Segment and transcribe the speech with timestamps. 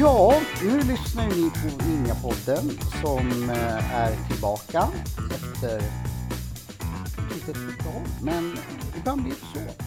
[0.00, 2.70] Ja, nu lyssnar ni på Ninjapodden
[3.02, 4.88] som eh, är tillbaka
[5.34, 8.08] efter ett litet uppehåll.
[8.22, 8.58] Men
[8.96, 9.84] ibland blir det så.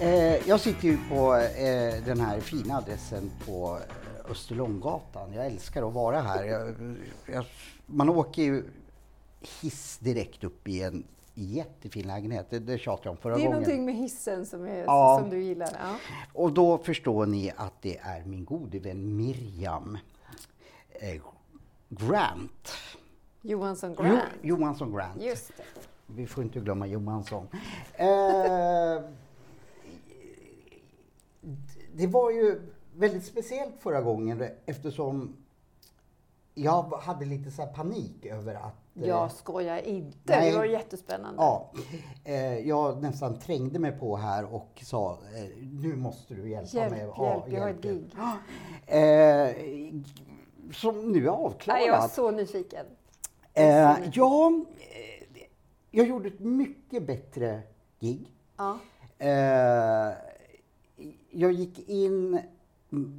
[0.00, 3.78] Eh, Jag sitter ju på eh, den här fina adressen på
[4.24, 5.32] eh, Österlånggatan.
[5.32, 6.44] Jag älskar att vara här.
[6.44, 6.74] Jag,
[7.26, 7.44] jag,
[7.86, 8.64] man åker ju
[9.60, 12.46] hiss direkt upp i en jättefin lägenhet.
[12.50, 13.52] Det, det tjatade jag om förra Det är gången.
[13.60, 15.18] någonting med hissen som, är, Ja.
[15.20, 15.70] som du gillar.
[15.80, 15.96] Ja.
[16.32, 19.98] Och då förstår ni att det är min gode vän Miriam
[20.90, 21.22] eh,
[21.88, 22.72] Grant.
[23.42, 24.22] Johansson Jo, Grant.
[24.42, 25.22] Johansson Grant.
[25.22, 25.62] Just det.
[26.06, 27.46] Vi får inte glömma Johansson.
[27.94, 28.06] Eh,
[31.98, 32.60] det var ju
[32.96, 35.36] väldigt speciellt förra gången eftersom
[36.54, 40.18] jag hade lite så panik över att eh, Jag skojar inte.
[40.24, 40.50] Nej.
[40.50, 41.42] Det var jättespännande.
[41.42, 41.70] Ja,
[42.24, 46.90] eh, jag nästan trängde mig på här och sa eh, nu måste du hjälpa Hjälp,
[46.90, 47.00] mig.
[47.00, 48.14] hjälp, Ja, jag har ett gig.
[48.86, 52.12] Eh, som nu är Nej, jag är avklarat.
[52.12, 52.86] så nyfiken.
[53.54, 54.64] Eh, ja,
[55.90, 57.60] jag gjorde ett mycket bättre
[58.00, 58.32] gig.
[58.56, 58.78] Ja.
[59.18, 60.12] Eh,
[61.30, 62.40] jag gick in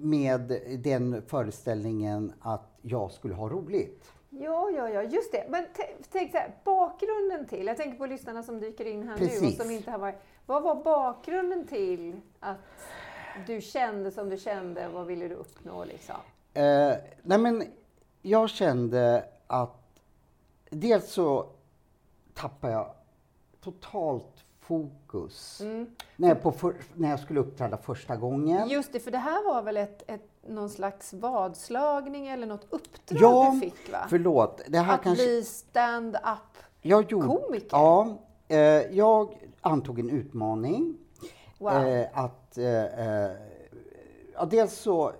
[0.01, 4.11] med den föreställningen att jag skulle ha roligt.
[4.29, 5.45] Ja, ja, ja, just det.
[5.49, 5.65] Men
[6.11, 9.31] tänk så här, bakgrunden till, jag tänker på lyssnarna som dyker in här nu och
[9.31, 9.57] Precis.
[9.57, 12.57] som inte har varit, vad var bakgrunden till att
[13.47, 16.15] du kände som du kände, vad ville du uppnå liksom?
[16.53, 16.93] Eh,
[17.23, 17.63] nej men
[18.21, 19.99] jag kände att
[20.69, 21.49] dels så
[22.33, 22.91] tappade jag
[23.61, 24.38] totalt
[24.69, 25.61] fokus
[26.15, 28.69] när, jag på för, när jag skulle uppträda första gången.
[28.69, 33.21] Just det, för det här var väl ett, ett, någon slags vadslagning eller något uppdrag
[33.21, 34.05] ja, du fick va?
[34.09, 34.61] förlåt.
[34.67, 35.25] Det här Att kanske...
[35.25, 36.57] bli stand-up.
[36.81, 37.67] jag gjorde, komiker?
[37.71, 38.57] Ja, eh,
[38.97, 40.97] jag antog en utmaning.
[41.57, 41.71] Wow.
[41.71, 43.31] Eh, att, eh, eh,
[44.33, 45.11] ja, dels så,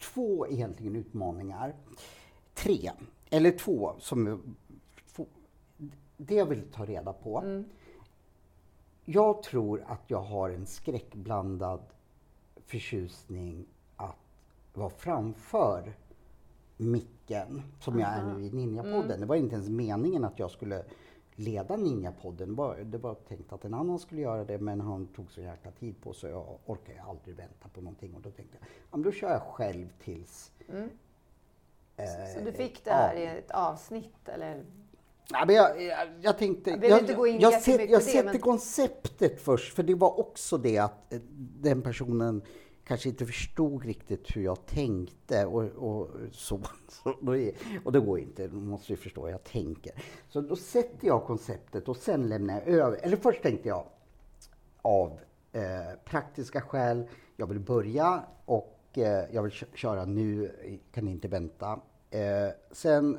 [0.00, 1.74] två egentligen utmaningar.
[2.54, 2.90] Tre,
[3.30, 4.42] eller två som
[6.16, 7.38] det jag vill ta reda på.
[7.38, 7.64] Mm.
[9.04, 11.80] Jag tror att jag har en skräckblandad
[12.66, 13.66] förtjusning
[13.96, 14.16] att
[14.74, 15.92] vara framför
[16.76, 19.04] micken, som jag är nu i Ninjapodden.
[19.04, 19.20] Mm.
[19.20, 20.84] Det var inte ens meningen att jag skulle
[21.34, 22.48] leda Ninjapodden.
[22.48, 25.40] Det var, det var tänkt att en annan skulle göra det, men han tog så
[25.40, 26.30] jäkla tid på sig.
[26.30, 28.14] Jag orkar aldrig vänta på någonting.
[28.14, 30.52] Och då tänkte jag, ja, men då kör jag själv tills...
[31.96, 33.20] eh, Så du fick det här ja.
[33.20, 34.64] i ett avsnitt eller?
[35.30, 36.70] Ja, men jag, jag, jag tänkte...
[36.70, 40.20] Jag jag, inte gå in jag, set, jag sätter men- konceptet först, för det var
[40.20, 41.20] också det att eh,
[41.60, 42.42] den personen
[42.84, 46.60] kanske inte förstod riktigt hur jag tänkte och, och så.
[47.84, 49.92] och det går inte, då måste ju förstå hur jag tänker.
[50.28, 52.98] Så då sätter jag konceptet och sen lämnar jag över.
[53.02, 53.86] Eller först tänkte jag
[54.82, 55.18] av
[55.52, 55.62] eh,
[56.04, 60.52] praktiska skäl, jag vill börja och eh, jag vill kö- köra nu,
[60.92, 61.80] kan inte vänta.
[62.10, 62.20] Eh,
[62.72, 63.18] sen,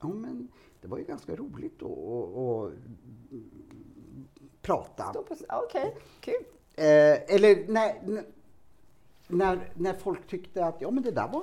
[0.00, 0.48] ja men
[0.88, 2.72] det var ju ganska roligt att
[4.62, 5.12] prata.
[5.64, 6.34] Okej, kul.
[6.76, 8.24] Eh, eller när, n-
[9.28, 11.42] när, när folk tyckte att ja, men det där var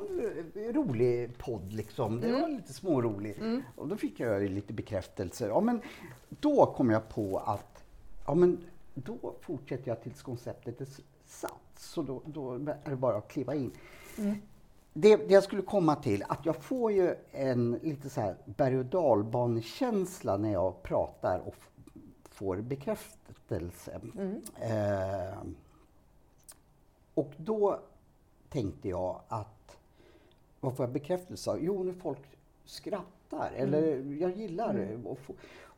[0.67, 2.22] en rolig podd, liksom.
[2.22, 3.39] det var lite småroligt.
[3.75, 5.47] Och då fick jag lite bekräftelse.
[5.47, 5.81] Ja, men
[6.29, 7.83] då kom jag på att
[8.27, 8.57] ja, men
[8.94, 10.88] då fortsätter jag tills konceptet är
[11.25, 11.51] satt.
[11.77, 13.72] Så då, då är det bara att kliva in.
[14.97, 18.78] Det, det jag skulle komma till, att jag får ju en lite så här berg
[18.79, 21.56] och dalbanekänsla när jag pratar och
[22.29, 24.01] får bekräftelse.
[24.59, 25.38] Eh,
[27.13, 27.79] och då
[28.50, 29.78] tänkte jag att,
[30.59, 31.63] vad får jag bekräftelse av?
[31.63, 32.22] Jo, när folk
[32.66, 35.09] skrattar, eller jag gillar det.
[35.09, 35.19] Och,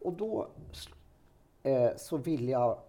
[0.01, 0.47] och då
[1.63, 2.79] eh, så vill jag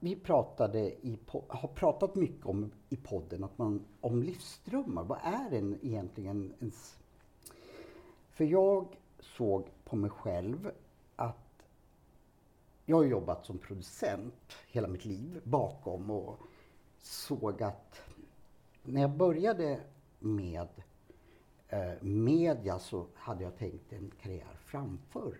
[0.00, 1.18] vi pratade i,
[1.48, 5.04] har pratat mycket om i podden att man, om livsdrömmar.
[5.04, 6.98] Vad är en egentligen ens...
[8.30, 10.70] För jag såg på mig själv
[11.16, 11.66] att
[12.84, 16.38] jag har jobbat som producent hela mitt liv bakom och
[16.98, 18.00] såg att
[18.82, 19.80] när jag började
[20.18, 20.68] med
[21.68, 25.36] eh, media så hade jag tänkt en karriär framför.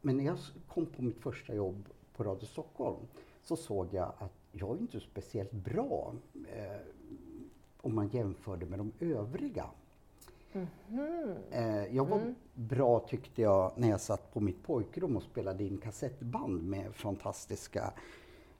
[0.00, 0.38] Men när jag
[0.68, 3.06] kom på mitt första jobb på Radio Stockholm
[3.46, 6.14] så såg jag att jag är inte speciellt bra
[6.48, 6.80] eh,
[7.76, 9.66] om man jämförde med de övriga.
[11.50, 15.78] Eh, jag var bra tyckte jag när jag satt på mitt pojkrum och spelade in
[15.78, 17.92] kassettband med fantastiska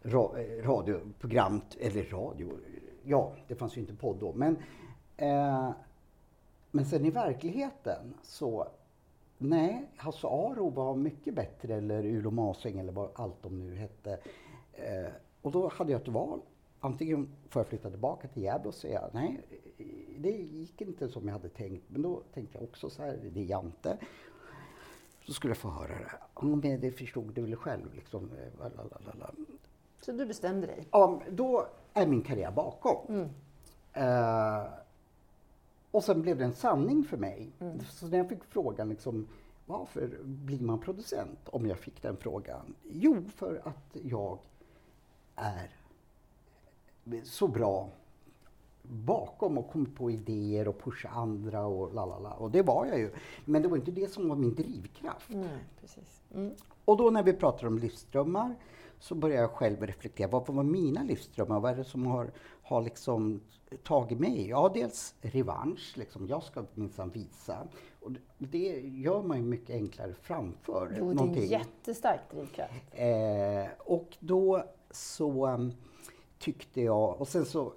[0.03, 2.51] ra, eh, radioprogram, eller radio,
[3.05, 4.33] ja, det fanns ju inte podd då.
[4.33, 4.57] Men,
[5.17, 5.71] eh,
[6.71, 8.69] men sen i verkligheten så,
[9.39, 14.19] nej, Hasse Aro var mycket bättre, eller Ulo Masing eller vad allt de nu hette.
[14.77, 15.13] Eh,
[15.43, 16.41] och då hade jag ett val.
[16.81, 19.41] Antingen får jag flytta tillbaka till Gävle och säga nej,
[20.19, 21.85] det gick inte som jag hade tänkt.
[21.89, 23.99] Men då tänkte jag också så här, det är Jante.
[25.27, 26.13] Så skulle jag få höra det.
[26.35, 28.31] Ja, men det förstod du väl själv liksom.
[28.33, 29.31] eh, lalalala.
[30.01, 30.89] Så du bestämde dig?
[30.91, 33.07] Ja, då är min karriär bakom.
[33.09, 33.29] Mm.
[33.93, 34.67] Eh,
[35.91, 37.51] och sen blev det en sanning för mig.
[37.61, 37.81] Mm.
[37.81, 39.29] Så när jag fick frågan liksom,
[39.67, 41.49] varför blir man producent?
[41.49, 42.75] Om jag fick den frågan.
[42.83, 44.39] Jo, för att jag
[45.37, 45.71] är
[47.25, 47.89] så bra
[48.83, 52.33] bakom och kommer på idéer och pusha andra och lalala.
[52.33, 53.11] Och det var jag ju.
[53.45, 55.29] Men det var inte det som var min drivkraft.
[55.29, 56.23] Nej, precis.
[56.35, 56.55] Mm.
[56.85, 58.55] Och då när vi pratar om livsdrömmar
[58.99, 60.29] så börjar jag själv reflektera.
[60.29, 61.61] Vad var mina livsdrömmar?
[61.61, 62.31] Vad är det som har,
[62.63, 63.41] har liksom
[63.83, 64.49] tagit mig?
[64.49, 65.95] Ja, dels revansch.
[65.97, 66.27] Liksom.
[66.27, 67.69] Jag ska minsann visa.
[68.01, 72.73] Och det- gör man ju mycket enklare framför Jo, det är en jättestark drivkraft.
[72.93, 74.65] Eh, och då
[74.97, 75.73] så um,
[76.39, 77.73] tyckte jag, och sen så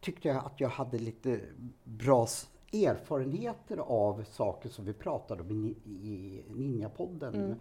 [0.00, 1.40] tyckte jag att jag hade lite
[1.84, 2.26] bra
[2.72, 7.34] erfarenheter av saker som vi pratade om i, i Ninjapodden.
[7.34, 7.58] Mm.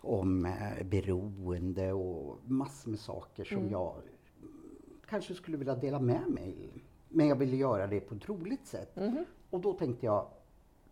[0.00, 3.70] Om eh, beroende och massor med saker som Mm.
[3.70, 3.94] jag
[5.08, 6.70] kanske skulle vilja dela med mig.
[7.08, 8.96] Men jag ville göra det på ett roligt sätt.
[8.96, 9.24] Mhm.
[9.50, 10.26] Och då tänkte jag,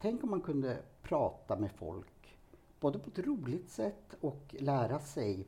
[0.01, 2.39] tänk om man kunde prata med folk
[2.81, 5.47] både på ett roligt sätt och lära sig.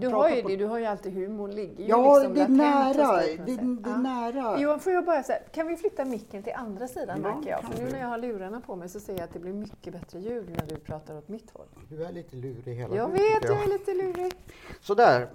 [0.00, 2.40] Du har ju på- det, du har ju alltid humorn ligger ju Ja, liksom det
[2.42, 3.16] är nära.
[3.46, 3.96] Det, det Ja.
[3.96, 4.60] nära.
[4.60, 7.62] Johan, får jag bara säga, kan vi flytta micken till andra sidan Ja, märker jag?
[7.64, 9.92] För nu när jag har lurarna på mig så ser jag att det blir mycket
[9.92, 11.66] bättre ljud när du pratar åt mitt håll.
[11.88, 14.32] Du är lite lurig hela Jag tiden, vet, tycker jag är lite lurig.
[14.80, 15.28] Sådär.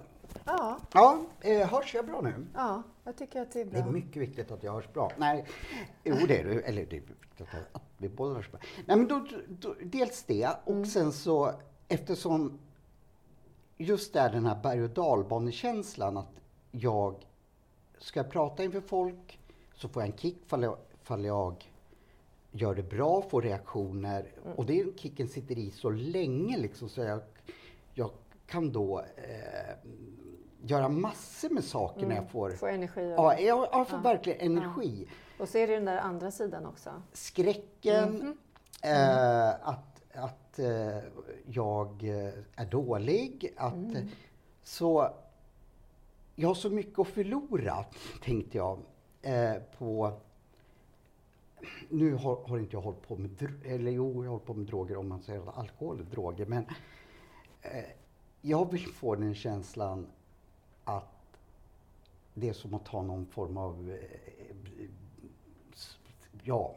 [0.44, 2.32] Ja, Ja, eh, hörs jag bra nu?
[2.54, 3.92] ja, jag tycker att det är Det är bra.
[3.92, 5.10] mycket viktigt att jag hörs bra.
[5.16, 5.44] Nej,
[6.04, 6.50] jo det är det.
[6.60, 8.60] Eller det är viktigt att, att vi båda hörs bra.
[8.86, 10.86] Nej men då, då, dels det och Mm.
[10.86, 11.52] sen så
[11.88, 12.58] eftersom
[13.76, 16.30] just där den här berg och dalbanekänslan att
[16.70, 17.14] jag
[17.98, 19.38] ska jag prata inför folk
[19.74, 21.68] så får jag en kick fall jag, fall jag
[22.50, 24.56] gör det bra, får reaktioner Mm.
[24.58, 27.20] och den kicken sitter i så länge liksom så jag,
[27.94, 28.10] jag
[28.46, 29.76] kan då eh,
[30.62, 34.02] göra massor med saker när jag får Få energi Ja, jag, jag får Ja.
[34.02, 35.08] verkligen energi.
[35.38, 37.02] Och så är det den där andra sidan också.
[37.12, 38.38] Skräcken, Mhm.
[38.82, 40.98] eh, att, att eh,
[41.46, 43.54] jag eh, är dålig.
[43.56, 44.08] Att, Mm.
[44.62, 45.08] Så
[46.34, 47.84] jag har så mycket att förlora,
[48.22, 48.78] tänkte jag.
[49.22, 50.20] Eh, på,
[51.88, 54.96] nu har, har inte jag hållit på med, eller jo, jag har på med droger
[54.96, 56.46] om man säger att alkohol är droger.
[56.46, 56.66] Men
[57.62, 57.84] eh,
[58.40, 60.06] jag vill få den känslan
[60.84, 61.38] att
[62.34, 64.46] det är som att ta någon form av eh,
[66.42, 66.76] ja,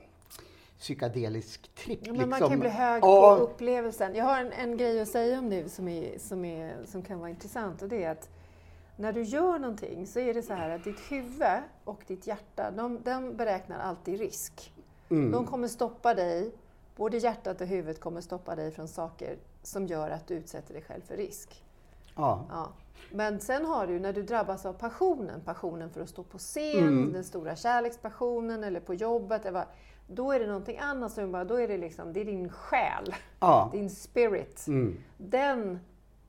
[0.86, 2.00] psykedelisk tripp.
[2.08, 3.36] Ja, men man kan ju bli hög Ja.
[3.38, 4.16] på upplevelsen.
[4.16, 7.20] Jag har en, en grej att säga om det som, är, som, är, som kan
[7.20, 8.30] vara intressant och det är att
[8.98, 12.72] när du gör någonting så är det så här att ditt huvud och ditt hjärta,
[12.72, 14.74] de, de beräknar alltid risk.
[15.10, 15.32] Mm.
[15.32, 16.52] De kommer stoppa dig,
[16.96, 20.84] både hjärtat och huvudet kommer stoppa dig från saker som gör att du utsätter dig
[20.84, 21.64] själv för risk.
[22.16, 22.46] Ja.
[22.50, 22.68] Ja.
[23.12, 26.88] Men sen har du, när du drabbas av passionen, passionen för att stå på scen,
[26.88, 27.14] Mm.
[27.14, 29.68] den stora kärlekspassionen eller på jobbet, eller vad,
[30.08, 33.16] då är det någonting annat som bara, då är det liksom, det är din själ,
[33.40, 33.70] Ja.
[33.74, 34.68] din spirit.
[34.68, 34.98] Mm.
[35.18, 35.80] Den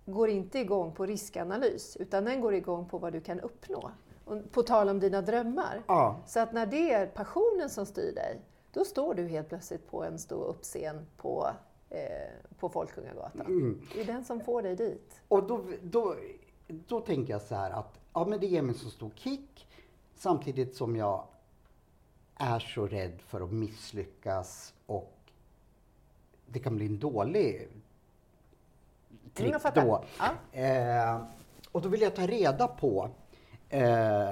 [0.06, 3.90] går inte igång på riskanalys, utan den går igång på vad du kan uppnå.
[4.24, 5.82] Och på tal om dina drömmar.
[5.86, 6.16] Ja.
[6.26, 8.40] Så att när det är passionen som styr dig,
[8.72, 11.46] då står du helt plötsligt på en stå upp-scen på,
[11.90, 11.98] eh,
[12.58, 13.46] på Folkungagatan.
[13.46, 13.80] Mm.
[13.94, 15.20] Det är den som får dig dit.
[15.28, 16.16] Och då, då,
[16.68, 19.68] då tänker jag så här att ja, men det ger mig så stor kick
[20.14, 21.24] samtidigt som jag
[22.38, 25.12] är så rädd för att misslyckas och
[26.46, 27.68] det kan bli en dålig
[29.10, 29.86] Mm, tripp fattar.
[29.86, 30.04] då.
[30.18, 30.60] Ja.
[30.60, 31.20] Eh,
[31.72, 33.10] och då vill jag ta reda på
[33.68, 34.30] eh,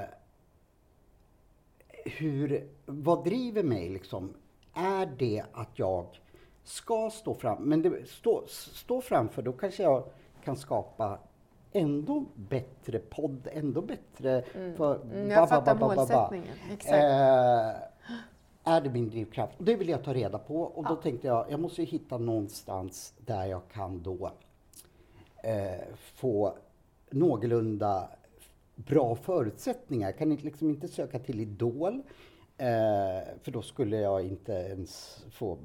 [2.05, 4.35] hur, vad driver mig liksom?
[4.75, 6.07] Är det att jag
[6.65, 10.05] ska stå fram, men det, stå, stå framför, då kanske jag
[10.45, 11.19] kan skapa
[11.73, 14.43] ändå bättre podd, ändå bättre...
[14.77, 16.57] För, Mm, jag fattar målsättningen.
[16.73, 16.95] Exakt.
[16.95, 17.94] Eh,
[18.65, 19.59] är det min drivkraft?
[19.59, 22.19] Och det vill jag ta reda på och då tänkte jag, jag måste ju hitta
[22.19, 24.31] någonstans där jag kan då
[25.43, 26.55] eh, få
[27.11, 28.09] någorlunda
[28.75, 30.09] bra förutsättningar.
[30.09, 32.03] Jag kan inte, liksom inte söka till Idol,
[32.59, 32.67] eh,
[33.43, 35.59] för då skulle jag inte ens få...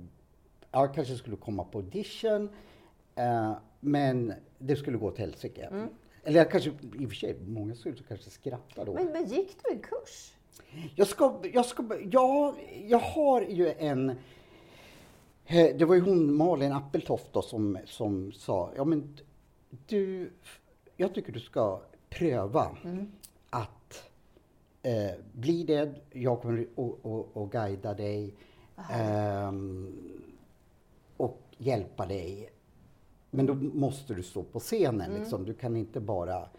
[0.72, 2.50] Jag kanske skulle komma på audition,
[3.16, 5.70] eh, men det skulle gå till helsike.
[6.24, 8.94] Eller jag kanske, i och för sig, många skulle kanske skratta då.
[8.94, 10.34] Men, men gick du en kurs?
[10.96, 12.56] Jag ska, jag ska, ja,
[12.88, 14.10] jag har ju en...
[15.46, 19.18] eh, Det var ju hon Malin Appeltoft då, som, som sa, ja men
[19.88, 20.32] du,
[20.98, 22.78] jag tycker du ska pröva
[23.50, 24.10] att
[24.84, 28.34] eh, bli det, jag kommer att- guida dig
[28.92, 29.94] ehm,
[31.18, 32.50] och hjälpa dig.
[33.32, 35.46] Men då måste du stå på scenen liksom.
[35.46, 36.50] Du kan inte bara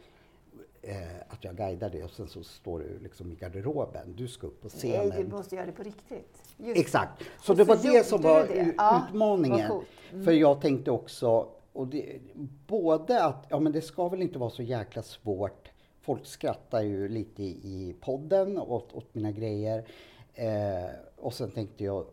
[0.82, 0.96] eh,
[1.28, 4.14] att jag guidar dig och sen så står du liksom i garderoben.
[4.16, 5.08] Du ska upp på scenen.
[5.08, 6.42] Nej, du måste göra det på riktigt.
[6.56, 7.22] Just Exakt.
[7.40, 8.74] Så Och det så var det som var det.
[8.76, 9.68] Ja, utmaningen.
[9.68, 9.86] coolt.
[10.12, 10.24] Mm.
[10.24, 12.20] För jag tänkte också, och det,
[12.66, 15.70] både att ja, men det ska väl inte vara så jäkla svårt.
[16.00, 19.88] Folk skrattar ju lite i, podden åt, åt mina grejer.
[20.34, 22.06] Eh, och sen tänkte jag,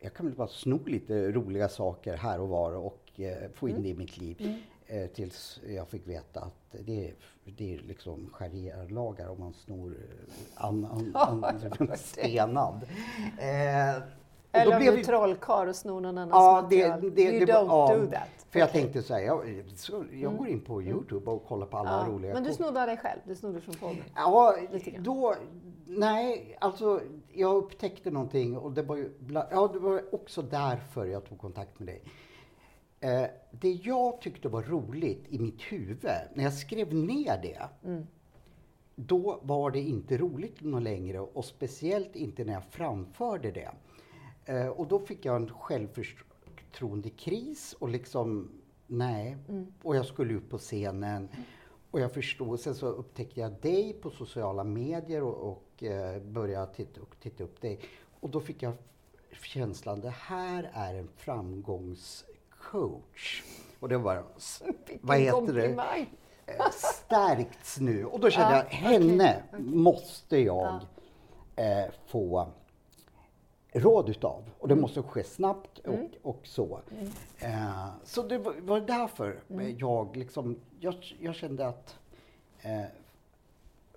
[0.00, 3.82] jag kan väl bara sno lite roliga saker här och var och eh, få in
[3.82, 4.58] det i mitt liv.
[4.86, 7.14] Eh, tills jag fick veta att det, är-
[7.44, 11.44] det är liksom sharia-lagar om man snor eh, an, an,
[11.78, 11.96] det.
[11.96, 12.80] stenad.
[13.38, 13.94] Eh,
[14.52, 17.14] Eller då om blev du är trollkarl och snor någon annans Ja, det, material.
[17.14, 18.46] det, you det, don't ja, do that.
[18.50, 21.76] För jag tänkte så här, jag, så, jag går in på Youtube och kollar på
[21.78, 23.20] alla Ja, roliga Men du snodde dig själv?
[23.24, 24.04] Du snodde från podden?
[24.14, 24.56] Ja,
[24.98, 25.34] då,
[25.86, 27.00] nej, alltså
[27.32, 29.10] jag upptäckte någonting och det var ju,
[29.50, 32.02] ja, det var också därför jag tog kontakt med dig.
[33.04, 38.06] Eh, det jag tyckte var roligt i mitt huvud, när jag skrev ner det, Mm.
[38.94, 43.70] då var det inte roligt något längre och speciellt inte när jag framförde det.
[44.44, 48.50] Eh, och då fick jag en självförtroendekris och liksom,
[48.86, 49.36] nej.
[49.82, 51.28] Och jag skulle upp på scenen
[51.90, 56.74] och jag förstod, sen så upptäckte jag dig på sociala medier och, och eh, började
[56.74, 57.80] titta, och titta upp dig.
[58.20, 58.72] Och då fick jag
[59.42, 61.08] känslan, det här är en
[62.78, 63.42] framgångscoach.
[63.80, 64.22] Och det var,
[65.00, 65.32] vad heter det?
[65.32, 66.06] komplimang.
[66.46, 68.04] eh, stärkts nu.
[68.04, 70.80] Och då kände Ja, jag, henne okej, måste jag
[71.56, 72.48] eh, få
[73.72, 74.50] råd utav.
[74.58, 74.76] Och Mm.
[74.76, 76.80] det måste ske snabbt och, och så.
[77.38, 79.78] Eh, så det var, var därför Mm.
[79.78, 81.96] jag liksom, jag, jag kände att
[82.62, 82.82] eh,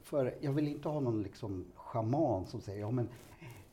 [0.01, 3.10] för jag vill inte ha någon liksom schaman som säger, ja men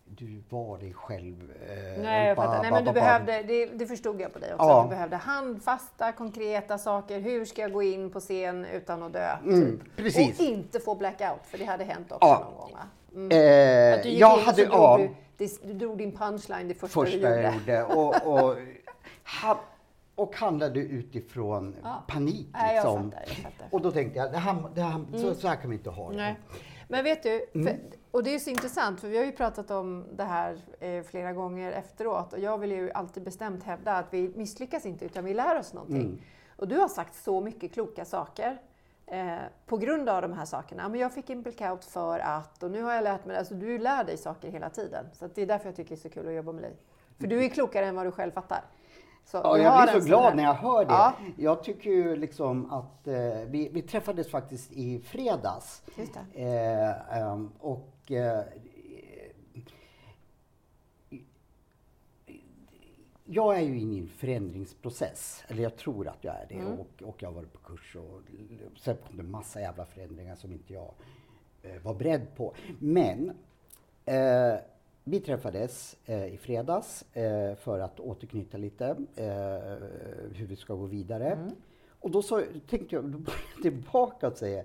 [0.05, 1.53] du var dig själv.
[1.69, 2.63] Eh, Nej, jag fattar.
[2.63, 4.83] Nej, men du behövde, det, det förstod jag på dig också, Ja.
[4.83, 7.21] du behövde handfasta, konkreta saker.
[7.21, 9.29] Hur ska jag gå in på scen utan att dö?
[9.45, 9.97] Mm, typ.
[9.97, 10.39] precis.
[10.41, 12.45] Och inte få blackout, för det hade hänt också Ja.
[12.51, 13.37] någon gång va?
[13.37, 15.09] Eh, Att du gick jag in hade, och så drog ja.
[15.39, 17.43] du, du drog din punchline det första, första du gjorde.
[17.43, 17.83] jag gjorde.
[17.85, 18.57] Och, och,
[19.43, 19.61] ha,
[20.15, 22.05] och handlade utifrån Ja.
[22.09, 22.49] panik.
[22.53, 23.11] Nej, jag Liksom.
[23.11, 23.67] fattar, jag fattar.
[23.71, 26.11] Och då tänkte jag, det här, det här, så, så här kan vi inte ha
[26.11, 26.17] det.
[26.17, 26.37] Nej.
[26.89, 27.67] Men vet du, Mm.
[27.67, 27.77] för,
[28.15, 31.33] och det är så intressant för vi har ju pratat om det här eh, flera
[31.33, 35.35] gånger efteråt och jag vill ju alltid bestämt hävda att vi misslyckas inte utan vi
[35.35, 36.01] lär oss någonting.
[36.01, 36.21] Mm.
[36.57, 38.59] Och du har sagt så mycket kloka saker
[39.07, 40.89] eh, på grund av de här sakerna.
[40.89, 43.79] Men jag fick en blackout för att och nu har jag lärt mig, alltså du
[43.79, 45.07] lär dig saker hela tiden.
[45.13, 46.77] Så det är därför jag tycker det är så kul att jobba med dig.
[47.21, 48.61] För du är klokare än vad du själv fattar.
[49.25, 50.93] Så Ja, jag blir så glad här- när jag hör det.
[50.93, 51.13] Ja.
[51.37, 53.15] Jag tycker ju liksom att eh,
[53.47, 55.83] vi, vi träffades faktiskt i fredags.
[56.35, 57.94] Eh, ehm, och
[63.25, 66.55] jag är ju inne i en förändringsprocess, eller jag tror att jag är det.
[66.55, 66.79] Mm.
[66.79, 68.21] Och, och jag har varit på kurs och
[68.79, 70.95] sen kom det massa jävla förändringar som inte jag
[71.63, 72.55] eh, var beredd på.
[72.79, 73.33] Men
[74.05, 74.55] eh,
[75.05, 79.27] vi träffades eh, i fredags eh, för att återknyta lite eh,
[80.33, 81.31] hur vi ska gå vidare.
[81.31, 81.51] Mm.
[82.01, 84.65] Och då så, tänkte jag då går jag tillbaka och säger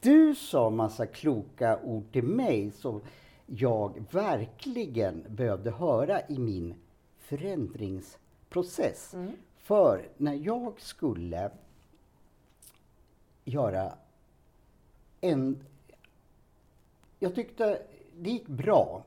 [0.00, 3.00] du sa massa kloka ord till mig som
[3.46, 6.74] jag verkligen behövde höra i min
[7.18, 9.14] förändringsprocess.
[9.14, 9.32] Mm.
[9.56, 11.50] För när jag skulle
[13.44, 13.92] göra
[15.20, 15.64] en...
[17.18, 17.82] Jag tyckte
[18.18, 19.04] det gick bra.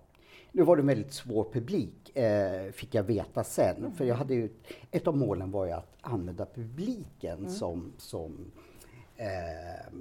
[0.52, 3.94] Nu var det en väldigt svår publik, eh, fick jag veta sen.
[3.96, 4.50] För jag hade ju,
[4.92, 8.52] ett av målen var ju att använda publiken som, som
[9.24, 9.94] eh,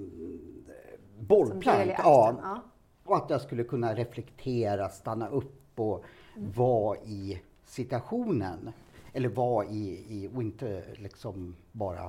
[1.18, 1.90] bollplank.
[1.98, 2.36] Ja.
[2.42, 2.62] ja.
[3.04, 6.04] Och att jag skulle kunna reflektera, stanna upp och
[6.36, 8.72] vara i situationen.
[9.12, 12.04] Eller vara i, i och inte liksom bara...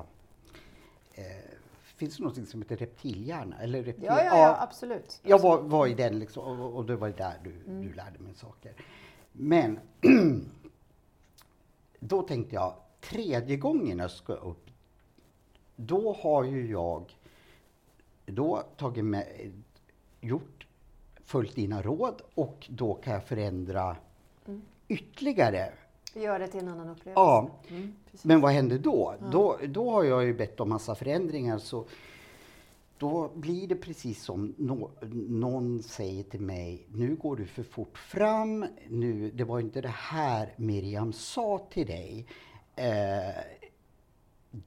[1.14, 1.24] Eh,
[1.96, 3.60] finns det något som heter reptilhjärna?
[3.60, 5.22] Eller reptil, Ja, ja, ja, absolut.
[5.24, 7.52] jag var, var i den liksom, och, och det var där du,
[7.82, 8.74] du lärde mig saker.
[9.32, 9.80] Men
[12.00, 14.70] då tänkte jag, tredje gången jag ska upp,
[15.76, 17.18] då har ju jag
[18.26, 19.52] då tagit med,
[20.22, 20.68] gjort,
[21.26, 23.96] följt dina råd och då kan jag förändra
[24.88, 25.74] ytterligare.
[26.16, 27.14] Gör det till en annan upplevelse.
[27.16, 27.50] Ja.
[27.70, 27.96] Mm.
[28.24, 29.16] Men vad händer då?
[29.32, 29.58] då?
[29.68, 31.58] Då har jag ju bett om massa förändringar.
[31.58, 31.86] Så
[32.98, 34.92] då blir det precis som nå-
[35.30, 39.94] någon säger till mig, nu går du för fort fram, nu, det var inte det
[39.96, 42.28] här Miriam sa till dig.
[42.76, 43.63] Eh,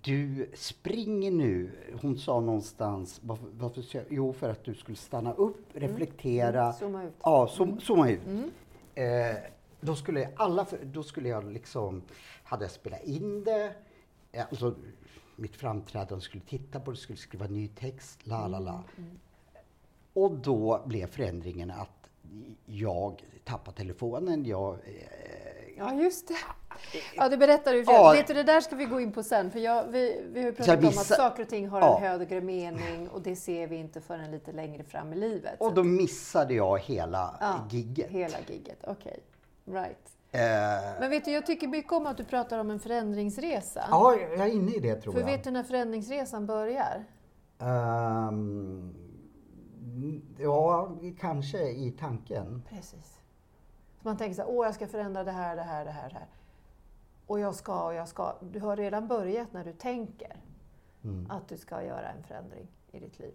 [0.02, 1.70] du springer nu,
[2.02, 6.72] hon sa någonstans, varför, varför, jo för att du skulle stanna upp, reflektera, Mm.
[6.72, 7.14] Zooma ut.
[7.22, 8.26] Ja, zoom, zooma ut.
[8.26, 8.50] Mm.
[8.94, 9.36] Eh,
[9.80, 12.02] då skulle jag alla, då skulle jag liksom,
[12.44, 13.74] hade jag spelat in det,
[14.50, 14.74] alltså
[15.36, 18.84] mitt framträdande skulle titta på det, skulle skriva ny text, la la la.
[18.96, 19.18] Mm.
[20.12, 22.10] Och då blev förändringen att
[22.66, 26.34] jag tappade telefonen, jag eh, Ja, just det.
[27.16, 27.82] Ja, det berättar du.
[27.86, 28.12] Ja.
[28.12, 29.50] Vet du, det där ska vi gå in på sen.
[29.50, 31.96] För jag, vi, vi har ju pratat om att saker och ting har Ja.
[31.96, 35.60] en högre mening och det ser vi inte förrän lite längre fram i livet.
[35.60, 38.10] och då missade jag hela Ja, gigget.
[38.10, 39.18] Hela gigget, okej.
[39.64, 39.98] Right.
[40.32, 40.40] Eh,
[41.00, 43.84] Men vet du, jag tycker mycket om att du pratar om en förändringsresa.
[43.90, 45.26] ja, jag är inne i det tror För jag.
[45.26, 47.04] vet du när förändringsresan börjar?
[47.58, 48.94] Ehm,
[50.38, 50.90] ja,
[51.20, 52.62] kanske i tanken.
[52.70, 53.15] Precis.
[54.06, 56.14] Man tänker så här, åh jag ska förändra det här, det här, det här, det
[56.14, 56.26] här.
[57.26, 58.34] Och jag ska, och jag ska.
[58.40, 60.36] Du har redan börjat när du tänker
[61.04, 61.30] Mm.
[61.30, 63.34] att du ska göra en förändring i ditt liv.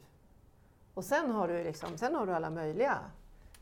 [0.94, 2.98] Och sen har du, liksom, sen har du alla möjliga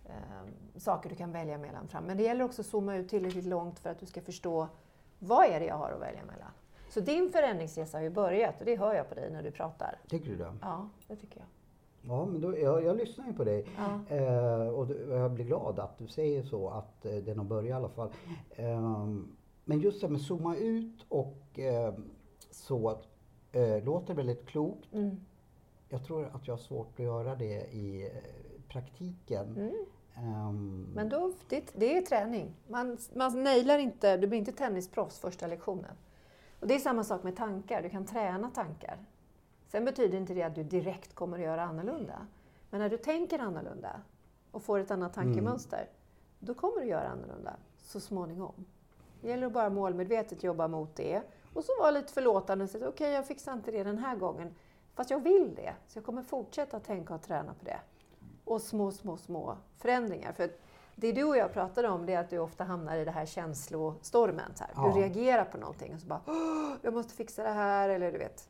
[0.05, 2.03] eh, saker du kan välja mellan fram.
[2.03, 4.67] Men det gäller också att zooma ut tillräckligt långt för att du ska förstå
[5.19, 6.51] vad är det jag har att välja mellan.
[6.89, 9.97] Så din förändringsresa har ju börjat och det hör jag på dig när du pratar.
[10.07, 10.53] Tycker du det?
[10.61, 11.47] Ja, det tycker jag.
[12.07, 13.65] Ja, men då, jag, jag lyssnar ju på dig.
[13.77, 14.15] Ja.
[14.15, 17.69] Eh, och du, jag blir glad att du säger så, att eh, den har börjat
[17.69, 18.09] i alla fall.
[18.55, 21.93] Ehm, men just det här med zooma ut och eh,
[22.51, 22.99] så
[23.51, 24.93] eh, låter väldigt klokt.
[24.93, 25.15] Mm.
[25.89, 29.57] Jag tror att jag har svårt att göra det i eh, praktiken.
[29.57, 29.85] Mm.
[30.15, 32.55] Ehm, Men då, det, det är träning.
[32.67, 35.95] Man, man nailar inte, du blir inte tennisproffs första lektionen.
[36.59, 38.97] Och det är samma sak med tankar, du kan träna tankar.
[39.71, 42.27] Sen betyder inte det att du direkt kommer att göra annorlunda.
[42.69, 44.01] Men när du tänker annorlunda
[44.51, 45.89] och får ett annat tankemönster,
[46.39, 48.65] då kommer du göra annorlunda så småningom.
[49.21, 51.21] Det gäller att bara målmedvetet jobba mot det.
[51.53, 54.55] Och så vara lite förlåtande och säga okej, jag fixar inte det den här gången.
[54.95, 57.79] Fast jag vill det, så jag kommer fortsätta tänka och träna på det.
[58.45, 60.31] Och små, små, små förändringar.
[60.33, 60.51] För
[60.95, 63.25] det du och jag pratade om det är att du ofta hamnar i det här
[63.25, 64.51] känslostormen.
[64.55, 64.73] Så här.
[64.75, 64.91] Ja.
[64.93, 67.89] Du reagerar på någonting och så bara "Åh, jag måste fixa det här.
[67.89, 68.49] Eller du vet.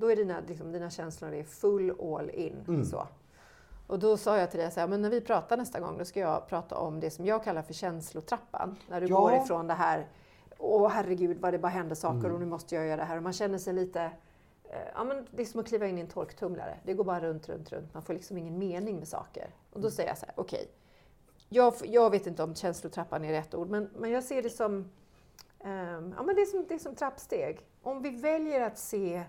[0.00, 2.64] Då är dina, liksom, dina känslor är full all in.
[2.68, 2.84] Mm.
[2.84, 3.06] Så.
[3.86, 6.04] Och då sa jag till dig så här, men när vi pratar nästa gång då
[6.04, 8.76] ska jag prata om det som jag kallar för känslotrappan.
[8.88, 9.20] När du Ja.
[9.20, 10.06] går ifrån det här,
[10.58, 12.32] åh herregud vad det bara händer saker Mm.
[12.34, 13.16] och nu måste jag göra det här.
[13.16, 14.02] Och man känner sig lite,
[14.64, 16.76] eh, ja men det är som att kliva in i en torktumlare.
[16.84, 17.94] Det går bara runt, runt, runt.
[17.94, 19.50] Man får liksom ingen mening med saker.
[19.70, 19.82] Och Mm.
[19.82, 20.70] då säger jag så här, okej.
[21.48, 24.90] Jag, jag vet inte om känslotrappan är rätt ord, men, men jag ser det som,
[25.60, 27.66] ehm, ja men det är som, det är som trappsteg.
[27.82, 29.22] Om vi väljer att se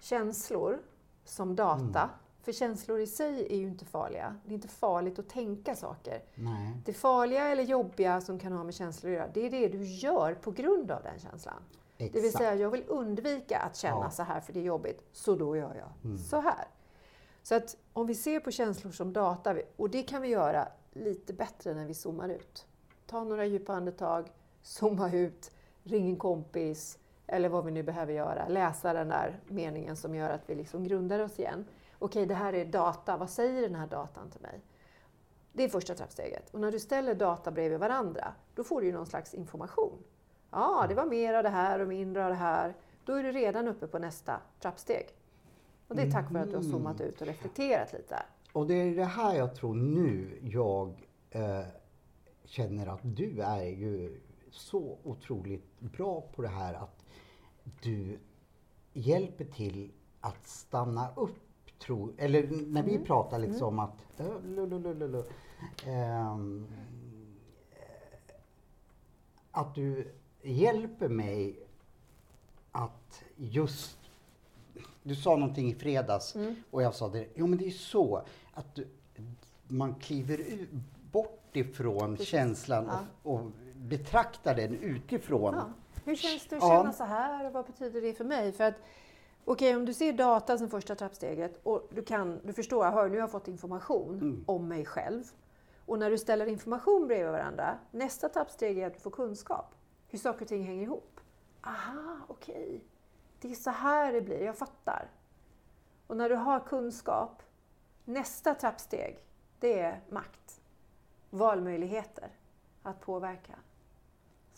[0.00, 0.78] känslor
[1.24, 2.08] som data, Mm.
[2.42, 4.36] för känslor i sig är ju inte farliga.
[4.44, 6.22] Det är inte farligt att tänka saker.
[6.34, 6.72] nej.
[6.84, 9.84] Det farliga eller jobbiga som kan ha med känslor att göra, det är det du
[9.84, 11.62] gör på grund av den känslan.
[11.98, 12.12] Exakt.
[12.14, 14.10] Det vill säga, jag vill undvika att känna Ja.
[14.10, 16.18] så här för det är jobbigt, så då gör jag Mm.
[16.18, 16.64] så här.
[17.42, 21.32] Så att om vi ser på känslor som data, och det kan vi göra lite
[21.32, 22.66] bättre när vi zoomar ut.
[23.06, 24.32] Ta några djupa andetag,
[24.62, 25.50] zooma ut,
[25.82, 28.48] ring en kompis, eller vad vi nu behöver göra.
[28.48, 31.64] Läsa den där meningen som gör att vi liksom grundar oss igen.
[31.98, 33.16] Okej, det här är data.
[33.16, 34.60] Vad säger den här datan till mig?
[35.52, 36.50] Det är första trappsteget.
[36.54, 39.98] Och när du ställer data bredvid varandra, då får du ju någon slags information.
[40.50, 42.74] Ja, det var mer av det här och mindre av det här.
[43.04, 45.06] Då är du redan uppe på nästa trappsteg.
[45.88, 48.16] Och det är tack vare att du har zoomat ut och reflekterat lite.
[48.52, 51.60] Och det är det här jag tror nu jag eh,
[52.44, 56.95] känner att du är ju så otroligt bra på det här att
[57.82, 58.18] du
[58.92, 61.34] hjälper till att stanna upp.
[61.78, 64.20] Tro, eller när vi pratar liksom att...
[64.20, 65.24] eh, lu, lu, lu, lu, lu,
[65.86, 66.66] ehm,
[67.70, 68.34] eh,
[69.50, 71.58] att du hjälper mig
[72.72, 73.98] att just...
[75.02, 76.54] Du sa någonting i fredags Mm.
[76.70, 77.26] och jag sa det.
[77.34, 78.86] Jo men det är så att du,
[79.68, 80.68] man kliver ut,
[81.12, 82.28] bort ifrån Precis.
[82.28, 82.98] känslan Ja.
[83.22, 85.54] och, och betraktar den utifrån.
[85.54, 85.66] Ja.
[86.06, 86.68] Hur känns det att Ja.
[86.68, 88.52] känna så här och vad betyder det för mig?
[88.52, 88.74] För att,
[89.44, 93.14] okej, om du ser data som första trappsteget och du, kan, du förstår, hör, nu
[93.14, 94.44] har jag fått information Mm.
[94.46, 95.24] om mig själv.
[95.86, 99.74] Och när du ställer information bredvid varandra, nästa trappsteg är att du får kunskap.
[100.08, 101.20] Hur saker och ting hänger ihop.
[101.62, 102.84] Aha, okej.
[103.40, 105.10] Det är så här det blir, jag fattar.
[106.06, 107.42] Och när du har kunskap,
[108.04, 109.18] nästa trappsteg,
[109.60, 110.60] det är makt.
[111.30, 112.28] Valmöjligheter.
[112.82, 113.52] Att påverka.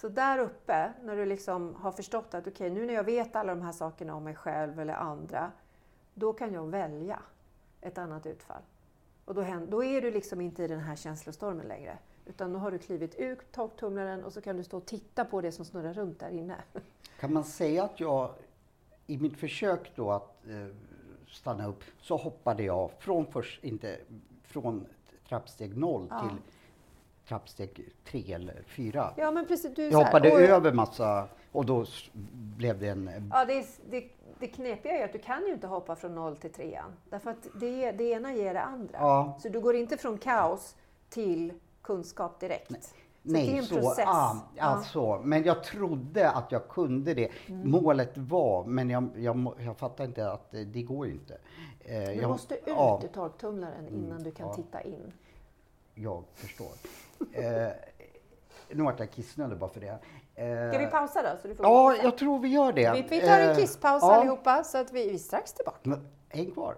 [0.00, 3.54] Så där uppe, när du liksom har förstått att okej, nu när jag vet alla
[3.54, 5.52] de här sakerna om mig själv eller andra,
[6.14, 7.18] då kan jag välja.
[7.80, 8.62] ett annat utfall.
[9.24, 11.98] Och då, händer, då är du liksom inte i den här känslostormen längre.
[12.26, 15.40] Utan då har du klivit ut torktumlaren och så kan du stå och titta på
[15.40, 16.56] det som snurrar runt där inne.
[17.20, 18.30] Kan man säga att jag
[19.06, 20.66] i mitt försök då att eh,
[21.28, 23.98] stanna upp så hoppade jag från, först, inte,
[24.44, 24.87] från
[25.28, 26.20] trappsteg noll Ja.
[26.20, 26.38] till
[27.28, 29.12] trappsteg tre eller fyra.
[29.16, 29.74] Ja, men precis.
[29.74, 31.84] Du Jag så här, hoppade och- över massa och då
[32.32, 33.10] blev det en...
[33.32, 34.04] Ja, det, är, det,
[34.38, 36.92] det knepiga är att du kan ju inte hoppa från noll till trean.
[37.10, 38.98] Därför att det, det ena ger det andra.
[38.98, 39.38] Ja.
[39.42, 40.76] Så du går inte från kaos
[41.08, 42.68] till kunskap direkt.
[42.70, 43.74] Så det är Nej, en så.
[43.74, 44.04] process.
[44.08, 44.62] Ah, Ja.
[44.64, 44.74] Mm.
[44.78, 45.20] alltså.
[45.24, 47.28] Men jag trodde att jag kunde det.
[47.48, 51.38] Målet var, men jag, jag, jag fattar inte att det, det går ju inte.
[51.80, 54.54] Eh, Du jag, måste ut ja, Mm, ur torktumlaren innan du kan ja.
[54.54, 55.12] titta in.
[56.02, 56.72] Jag förstår.
[57.32, 57.68] Eh,
[58.70, 59.98] nu vart jag kissnödig bara för det.
[60.34, 61.28] Eh, Ska vi pausa då?
[61.42, 62.04] Så du får Ja, kissa?
[62.04, 62.92] jag tror vi gör det.
[62.92, 64.14] vi, vi tar en Eh, kisspaus ja.
[64.14, 65.78] allihopa så att vi, vi är strax tillbaka.
[65.82, 66.76] Men, Häng kvar.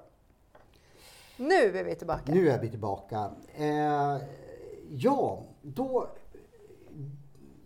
[1.37, 2.33] Nu är vi tillbaka.
[2.33, 3.31] Nu är vi tillbaka.
[3.55, 4.17] Eh,
[4.91, 6.07] ja, då...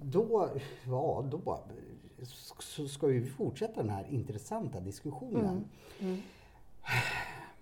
[0.06, 0.50] Då,
[0.86, 1.58] ja, då
[2.58, 5.64] så ska vi fortsätta den här intressanta diskussionen.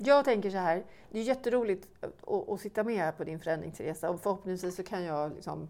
[0.04, 4.10] Jag tänker så här, det är jätteroligt att, att sitta med här på din förändringsresa
[4.10, 5.68] och förhoppningsvis så kan jag liksom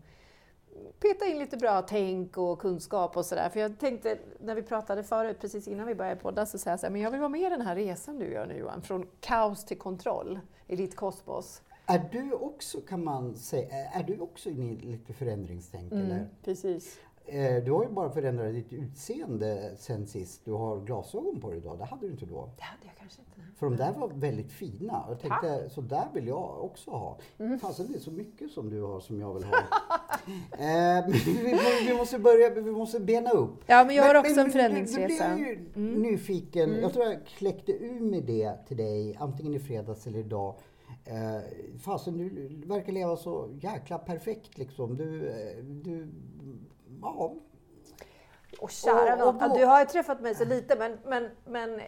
[1.01, 3.49] peta in lite bra tänk och kunskap och sådär.
[3.49, 6.81] För jag tänkte, när vi pratade förut, precis innan vi började podda, så säger jag
[6.81, 8.83] så här, men jag vill vara med i den här resan du gör nu Johan,
[8.83, 11.63] från kaos till kontroll i ditt kosmos.
[11.87, 15.93] Är du också, kan man säga, är du också inne i lite förändringstänk?
[15.93, 16.29] Eller?
[16.45, 16.99] Precis.
[17.27, 20.45] Eh, du har ju bara förändrat ditt utseende sen sist.
[20.45, 21.79] Du har glasögon på dig idag.
[21.79, 22.51] Det hade du inte då.
[22.57, 23.33] Det hade jag kanske inte.
[23.59, 25.05] För de där var väldigt fina.
[25.09, 27.19] Jag tänkte, så där vill jag också ha.
[27.39, 27.59] Mm.
[27.59, 29.55] Fasen, det är så mycket som du har som jag vill ha.
[30.53, 33.55] eh, men vi, vi måste börja, vi måste bena upp.
[33.67, 35.25] Ja, men jag har också en du- Du, förändringsresa.
[35.25, 35.37] Mm.
[35.37, 36.81] blev ju nyfiken.
[36.81, 40.55] Jag tror jag kläckte ur med det till dig, antingen i fredags eller idag.
[41.05, 41.41] Eh,
[41.79, 44.97] fasen, du verkar leva så jäkla perfekt liksom.
[44.97, 46.09] Du, eh, du,
[47.03, 47.35] ja.
[48.61, 51.31] Och kära Och- och då- ja, du har ju träffat mig så lite men, men,
[51.45, 51.85] men eh,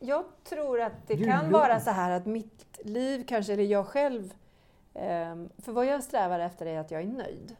[0.00, 1.52] jag tror att det kan lugn.
[1.52, 4.34] vara så här att mitt liv kanske, eller jag själv,
[4.94, 7.56] ehm, för vad jag strävar efter är att jag är nöjd.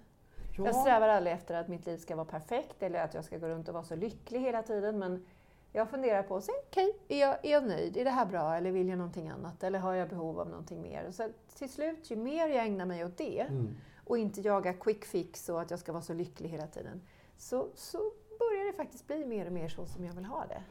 [0.57, 0.73] Jag ja.
[0.73, 3.69] strävar aldrig efter att mitt liv ska vara perfekt eller att jag ska gå runt
[3.69, 4.99] och vara så lycklig hela tiden.
[4.99, 5.27] Men
[5.73, 7.97] jag funderar på, okej, är, jag, är jag nöjd?
[7.97, 8.55] Är det här bra?
[8.57, 9.63] Eller vill jag någonting annat?
[9.65, 11.11] Eller har jag behov av någonting mer?
[11.11, 13.75] Så till slut, ju mer jag ägnar mig åt det Mm.
[14.05, 17.03] Och inte jaga quick fix och att jag ska vara så lycklig hela tiden,
[17.37, 17.99] så, så
[18.39, 20.63] börjar det faktiskt bli mer och mer så som jag vill ha det.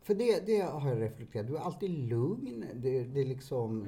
[0.00, 1.46] För det, det har jag reflekterat.
[1.46, 2.64] Du är alltid lugn.
[2.74, 3.86] Det, det är liksom...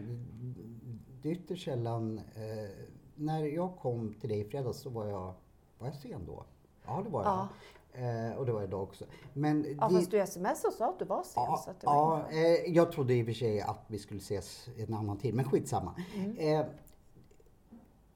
[1.22, 2.18] Det är ytterst sällan...
[2.18, 2.70] Eh,
[3.14, 5.34] när jag kom till dig i fredags så var jag...
[5.78, 6.44] Var jag sen då?
[6.86, 7.32] Ja, det var jag.
[7.32, 7.48] Ja.
[7.96, 9.04] Eh, och det var idag också.
[9.32, 11.42] Men Ja, det, fast du smsade och sa att du var sen.
[11.42, 13.98] Ja, så att det var ja eh, jag trodde i och för sig att vi
[13.98, 15.94] skulle ses en annan tid, men skitsamma.
[16.14, 16.36] Mm.
[16.38, 16.66] Eh,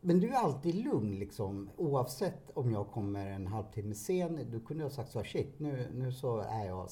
[0.01, 4.47] men du är alltid lugn liksom, oavsett om jag kommer en halvtimme sen.
[4.51, 6.91] Du kunde ha sagt så här, shit, nu, nu så är jag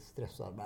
[0.00, 0.60] stressad.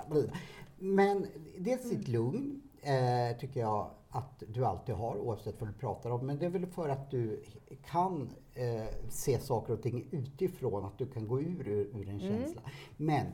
[0.79, 1.27] Men
[1.57, 2.11] dels ditt Mm.
[2.11, 6.25] lugn eh, tycker jag att du alltid har, oavsett vad du pratar om.
[6.25, 7.43] Men det är väl för att du
[7.85, 12.61] kan eh, se saker och ting utifrån, att du kan gå ur ur, en känsla.
[12.97, 13.25] Men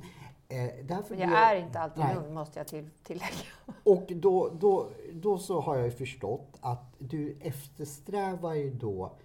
[0.49, 1.29] eh, därför Mm.
[1.29, 2.15] Men jag är inte alltid Nej.
[2.15, 3.27] lugn måste jag till, tillägga.
[3.83, 9.15] och då, då, då så har jag ju förstått att du eftersträvar ju då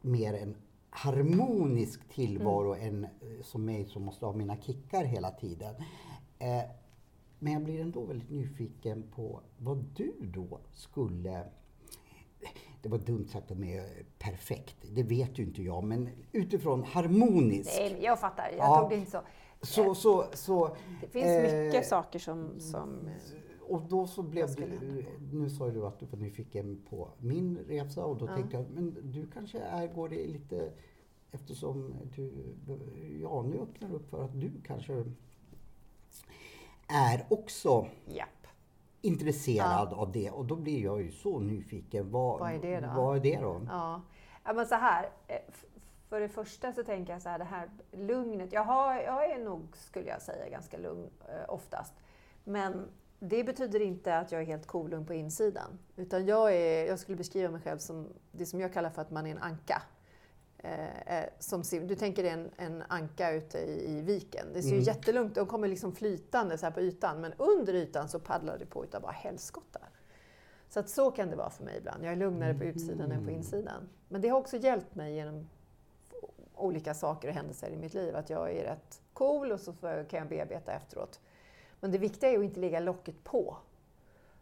[0.00, 0.56] mer en
[0.90, 3.10] harmonisk tillvaro än eh,
[3.42, 5.74] som mig som måste ha mina kickar hela tiden.
[6.38, 6.62] Eh,
[7.38, 11.44] men jag blir ändå väldigt nyfiken på vad du då skulle
[12.82, 17.70] det var dumt sagt att är perfekt, det vet ju inte jag, men utifrån harmonisk.
[17.78, 18.50] Nej, jag fattar.
[18.50, 18.80] Jag Ja.
[18.80, 19.20] tog det inte så.
[19.62, 22.60] Så, så, så, Det finns eh, mycket saker som...
[22.60, 23.08] som
[23.60, 27.58] Och då så blev du, nu sa ju du att du var nyfiken på min
[27.58, 28.34] resa och då Ja.
[28.36, 30.72] tänkte jag, men du kanske är, går det lite,
[31.30, 32.32] eftersom du,
[33.22, 35.04] ja nu öppnar du upp för att du kanske
[36.88, 38.28] är också japp.
[39.00, 42.10] intresserad av det och då blir jag ju så nyfiken.
[42.10, 42.92] Vad, Vad är det då?
[42.96, 43.60] Vad är det då?
[43.68, 44.00] Ja.
[44.44, 45.10] ja, men så här.
[46.12, 48.52] För det första så tänker jag så här, det här lugnet.
[48.52, 51.92] Jag, har, jag är nog, skulle jag säga, ganska lugn eh, oftast.
[52.44, 55.78] Men det betyder inte att jag är helt kolugn på insidan.
[55.96, 59.10] Utan jag, är, jag skulle beskriva mig själv som det som jag kallar för att
[59.10, 59.82] man är en anka.
[60.58, 64.46] Eh, eh, som, du tänker dig en, en anka ute i, i viken.
[64.52, 64.84] Det ser ju Mm.
[64.84, 67.20] jättelugnt De kommer liksom flytande så här på ytan.
[67.20, 69.88] Men under ytan så paddlar det på utav bara helskottar.
[70.68, 72.04] Så att så kan det vara för mig ibland.
[72.04, 73.88] Jag är lugnare på utsidan än på insidan.
[74.08, 75.48] Men det har också hjälpt mig genom
[76.62, 78.16] olika saker och händelser i mitt liv.
[78.16, 79.72] Att jag är rätt cool och så
[80.08, 81.20] kan jag bearbeta efteråt.
[81.80, 83.56] Men det viktiga är att inte lägga locket på.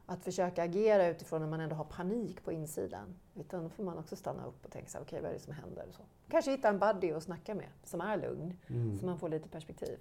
[0.07, 3.17] att försöka agera utifrån när man ändå har panik på insidan.
[3.35, 5.53] Utan då får man också stanna upp och tänka okej okay, vad är det som
[5.53, 5.87] händer?
[5.89, 6.03] Och så.
[6.29, 8.99] Kanske hitta en buddy att snacka med som är lugn, mm.
[8.99, 9.99] så man får lite perspektiv.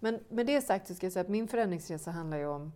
[0.00, 2.72] Men med det sagt så ska jag säga att min förändringsresa handlar ju om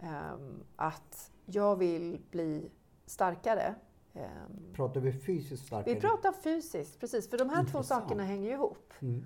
[0.00, 2.70] um, att jag vill bli
[3.06, 3.74] starkare.
[4.14, 5.94] Um, pratar vi fysiskt starkare?
[5.94, 7.30] Vi pratar fysiskt, precis.
[7.30, 7.86] För de här Intressant.
[7.86, 8.92] två sakerna hänger ju ihop.
[9.00, 9.24] Mm.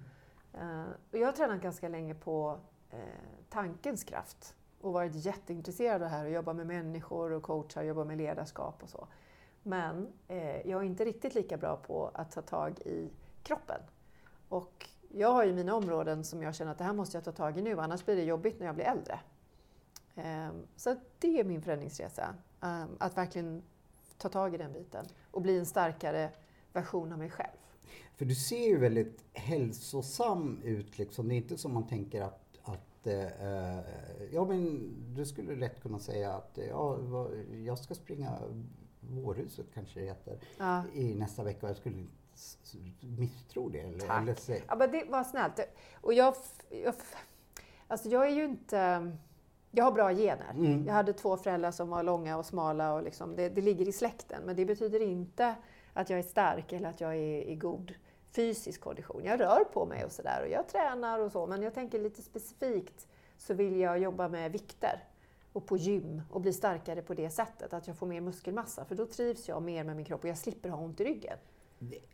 [1.11, 2.61] Och jag har tränat ganska länge på
[2.95, 2.99] uh,
[3.49, 8.05] tankens kraft och varit jätteintresserad av det här och jobbar med människor och coachar, jobbar
[8.05, 9.09] med ledarskap och så.
[9.63, 13.11] Men eh, jag är inte riktigt lika bra på att ta tag i
[13.43, 13.81] kroppen.
[14.49, 17.33] Och jag har ju mina områden som jag känner att det här måste jag ta
[17.33, 19.21] tag i nu, annars blir det jobbigt när jag blir äldre.
[20.15, 22.35] Eh, så det är min förändringsresa.
[22.63, 23.63] Eh, att verkligen
[24.19, 26.31] ta tag i den biten och bli en starkare
[26.73, 27.59] version av mig själv.
[28.17, 30.99] För du ser ju väldigt hälsosam ut.
[30.99, 31.29] Liksom.
[31.29, 32.49] Det är inte som man tänker att
[33.07, 33.81] eh,
[34.33, 36.99] ja men du skulle lätt kunna säga att ja,
[37.65, 38.39] jag ska springa
[39.01, 40.83] Vårhuset kanske det heter, ja.
[40.95, 41.67] i nästa vecka.
[41.67, 43.81] Jag skulle inte misstro det.
[43.81, 44.23] Eller, Tack.
[44.23, 45.61] Eller ja, men det var snällt.
[46.01, 46.35] Och jag,
[46.71, 46.95] jag,
[47.87, 49.13] alltså jag är ju inte...
[49.71, 50.51] Jag har bra gener.
[50.51, 50.87] Mm.
[50.87, 52.95] Jag hade två föräldrar som var långa och smala.
[52.95, 54.43] Och liksom, det, det ligger i släkten.
[54.45, 55.55] Men det betyder inte
[55.93, 57.95] att jag är stark eller att jag är i god
[58.33, 59.23] fysisk kondition.
[59.25, 62.23] Jag rör på mig och sådär och jag tränar och så, men jag tänker lite
[62.23, 63.07] specifikt
[63.39, 65.05] så vill jag jobba med vikter
[65.53, 68.85] och på gym och bli starkare på det sättet, att jag får mer muskelmassa.
[68.85, 71.39] För då trivs jag mer med min kropp och jag slipper ha ont i ryggen.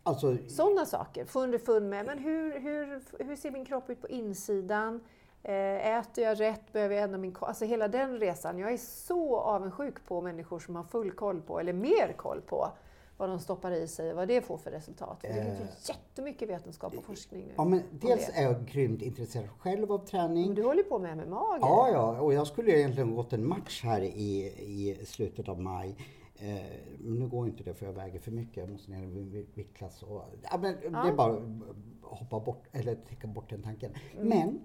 [0.03, 1.25] Alltså, Sådana saker.
[1.25, 5.01] Få underfund med, men hur, hur, hur ser min kropp ut på insidan?
[5.47, 6.73] Eh, äter jag rätt?
[6.73, 8.59] Behöver jag ändra min Alltså hela den resan.
[8.59, 12.69] Jag är så avundsjuk på människor som har full koll på, eller mer koll på,
[13.17, 15.21] vad de stoppar i sig och vad det får för resultat.
[15.21, 17.53] För det finns ju eh, jättemycket vetenskap och forskning nu.
[17.57, 20.47] Ja, men dels är jag grymt intresserad själv av träning.
[20.47, 23.83] Men du håller på med MMA Ja, ja, och jag skulle egentligen gått en match
[23.85, 25.97] här i, i slutet av maj.
[26.37, 26.55] Eh,
[26.99, 28.57] men nu går inte det för jag väger för mycket.
[28.57, 30.03] Jag måste ner i viktklass.
[30.03, 31.03] Och, ja, men ja.
[31.03, 33.93] Det är bara att hoppa bort, eller täcka bort den tanken.
[34.15, 34.29] Mm.
[34.29, 34.61] Men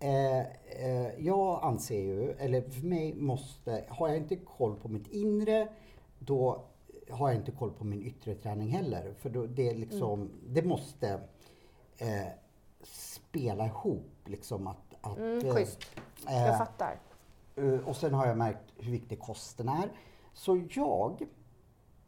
[0.00, 5.06] eh, eh, jag anser ju, eller för mig måste, har jag inte koll på mitt
[5.06, 5.68] inre,
[6.18, 6.64] då
[7.10, 9.14] har jag inte koll på min yttre träning heller.
[9.18, 10.32] För då, det, är liksom, mm.
[10.46, 11.20] det måste
[11.98, 12.26] eh,
[12.82, 14.12] spela ihop.
[14.24, 15.78] Liksom att, att, mm, eh, schysst.
[16.28, 16.98] Eh, jag fattar.
[17.84, 19.92] Och sen har jag märkt hur viktig kosten är.
[20.32, 21.22] Så jag,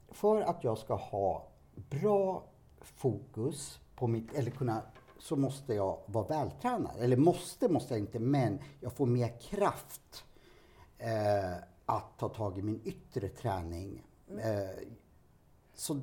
[0.09, 2.44] för att jag ska ha bra
[2.81, 4.83] fokus på mitt, eller kunna,
[5.20, 6.96] så måste jag vara vältränad.
[6.98, 10.24] Eller måste, måste jag inte, men jag får mer kraft
[10.98, 11.54] eh,
[11.87, 14.02] att ta tag i min yttre träning
[14.38, 14.88] Eh,
[15.74, 16.00] så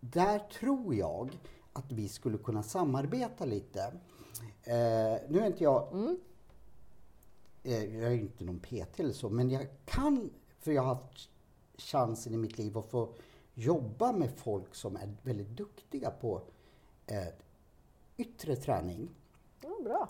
[0.00, 1.38] där tror jag
[1.72, 3.80] att vi skulle kunna samarbeta lite.
[4.62, 6.18] Eh, nu är inte jag, mm.
[7.62, 11.28] eh, jag är inte någon PT eller så, men jag kan, för jag har haft
[11.76, 13.14] chansen i mitt liv att få
[13.54, 16.42] jobba med folk som är väldigt duktiga på
[17.06, 17.26] eh,
[18.20, 19.08] yttre träning.
[19.62, 20.08] Ja, bra.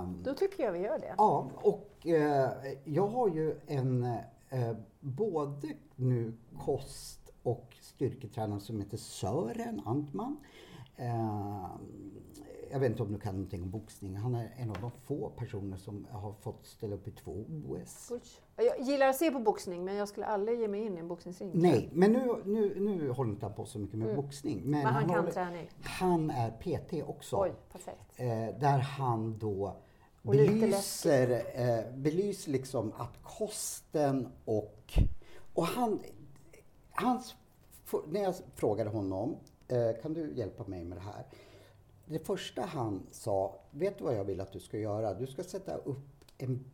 [0.00, 1.14] Um, Då tycker jag vi gör det.
[1.18, 2.50] Ja, och eh,
[2.84, 4.04] jag har ju en
[4.50, 10.36] eh, både nu kost och styrketränare som heter Sören Antman.
[10.96, 11.70] Eh,
[12.74, 14.16] jag vet inte om du kan någonting om boxning.
[14.16, 18.12] Han är en av de få personer som har fått ställa upp i två OS.
[18.56, 21.08] Jag gillar att se på boxning, men jag skulle aldrig ge mig in i en
[21.08, 21.50] boxningsring.
[21.54, 24.22] Nej, men nu, nu, nu håller inte han på så mycket med mm.
[24.22, 24.60] boxning.
[24.64, 25.70] Men, men han, han, kan håller, träning?
[25.82, 27.36] Han är PT också.
[27.36, 28.12] Oj, perfekt.
[28.16, 28.26] Eh,
[28.60, 29.76] där han då
[30.22, 34.98] belyser, eh, belyser liksom att kosten och...
[35.54, 36.00] Och han...
[36.90, 37.34] Hans,
[38.06, 39.36] när jag frågade honom,
[39.68, 41.24] eh, kan du hjälpa mig med det här?
[42.06, 45.14] Det första han sa, vet du vad jag vill att du ska göra?
[45.14, 46.64] Du ska sätta upp en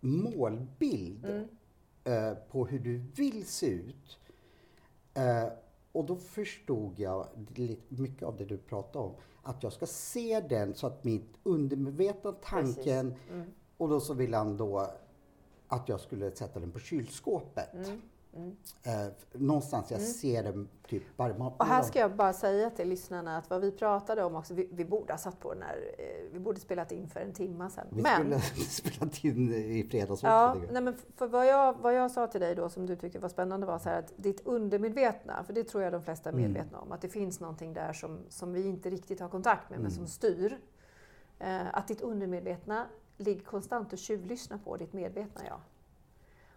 [0.00, 1.48] målbild mm.
[2.04, 4.18] eh, på hur du vill se ut.
[5.14, 5.48] Eh,
[5.92, 7.28] och då förstod jag
[7.88, 12.32] mycket av det du pratade om att jag ska se den så att mitt undermedvetna
[12.32, 13.46] tanken mm.
[13.76, 14.90] och då så vill han då
[15.68, 17.74] att jag skulle sätta den på kylskåpet.
[17.74, 18.02] Mm.
[18.36, 18.56] Mm.
[18.82, 20.12] Eh, någonstans jag mm.
[20.12, 21.34] ser den typ bara...
[21.58, 24.68] Och här ska jag bara säga till lyssnarna att vad vi pratade om också, vi,
[24.72, 27.70] vi borde ha satt på den här, eh, vi borde spelat in för en timme
[27.70, 27.86] sedan.
[27.90, 30.26] Vi men, skulle spelat in i fredags också.
[30.26, 33.18] Ja, nej, men för vad jag, vad jag sa till dig då som du tyckte
[33.18, 36.32] var spännande var så här att ditt undermedvetna, för det tror jag de flesta är
[36.34, 36.44] mm.
[36.44, 39.80] medvetna om, att det finns någonting där som, som vi inte riktigt har kontakt med,
[39.80, 40.08] men som mm.
[40.08, 40.58] styr.
[41.38, 45.60] Eh, att ditt undermedvetna ligger konstant och tjuvlyssnar på ditt medvetna jag.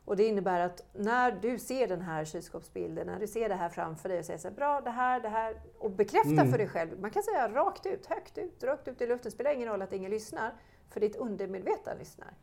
[0.10, 3.70] Och det innebär att när du ser den här kylskåpsbilden, när du ser det här
[3.70, 6.52] framför dig och säger så här, bra, det här, det här, och bekräfta mm.
[6.52, 7.00] för dig själv.
[7.00, 9.32] Man kan säga rakt ut, högt ut, rakt ut i luften.
[9.32, 10.54] Spelar ingen roll att ingen lyssnar,
[10.90, 12.34] för ditt undermedvetna lyssnar.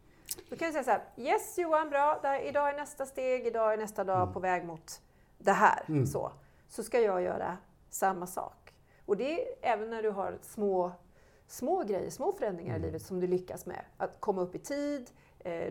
[0.50, 3.72] Då kan jag säga så här, yes Johan, bra, där, idag är nästa steg, idag
[3.72, 5.00] är nästa dag på väg mot
[5.38, 5.84] det här.
[6.06, 6.32] Så.
[6.68, 7.56] så ska jag göra
[7.90, 8.74] samma sak.
[9.06, 10.92] Och det är även när du har små,
[11.46, 13.84] små grejer, små förändringar i livet som du lyckas med.
[13.96, 15.10] Att komma upp i tid,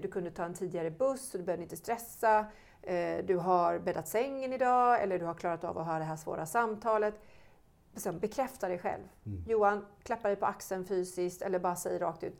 [0.01, 2.45] du kunde ta en tidigare buss, så du behöver inte stressa.
[2.81, 6.15] Eh, du har bäddat sängen idag, eller du har klarat av att ha det här
[6.15, 7.13] svåra samtalet.
[7.95, 9.03] Sen bekräfta dig själv.
[9.47, 12.39] Johan, klappa dig på axeln fysiskt eller bara säg rakt ut.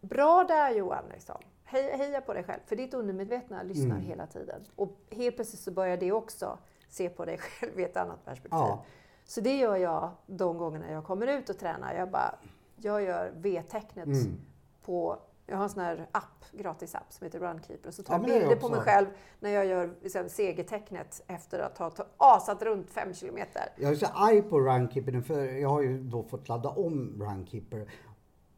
[0.00, 1.04] Bra där Johan!
[1.12, 1.36] Liksom.
[1.64, 2.60] Heja, heja på dig själv.
[2.66, 4.64] För ditt undermedvetna lyssnar hela tiden.
[4.76, 6.58] Och helt plötsligt så börjar det också
[6.88, 8.58] se på dig själv i ett annat perspektiv.
[8.58, 8.84] Ja.
[9.24, 11.94] Så det gör jag de gångerna jag kommer ut och tränar.
[11.94, 12.34] Jag, bara,
[12.76, 14.40] jag gör V-tecknet Mm.
[14.84, 17.90] på jag har en sån här app, gratis app som heter Runkeeper.
[17.90, 19.06] Så tar Ja, jag bilder på mig själv
[19.40, 23.62] när jag gör liksom, segertecknet efter att ha asat runt fem kilometer.
[23.76, 27.22] Jag är så arg på Runkeeper nu, för jag har ju då fått ladda om
[27.22, 27.90] Runkeeper.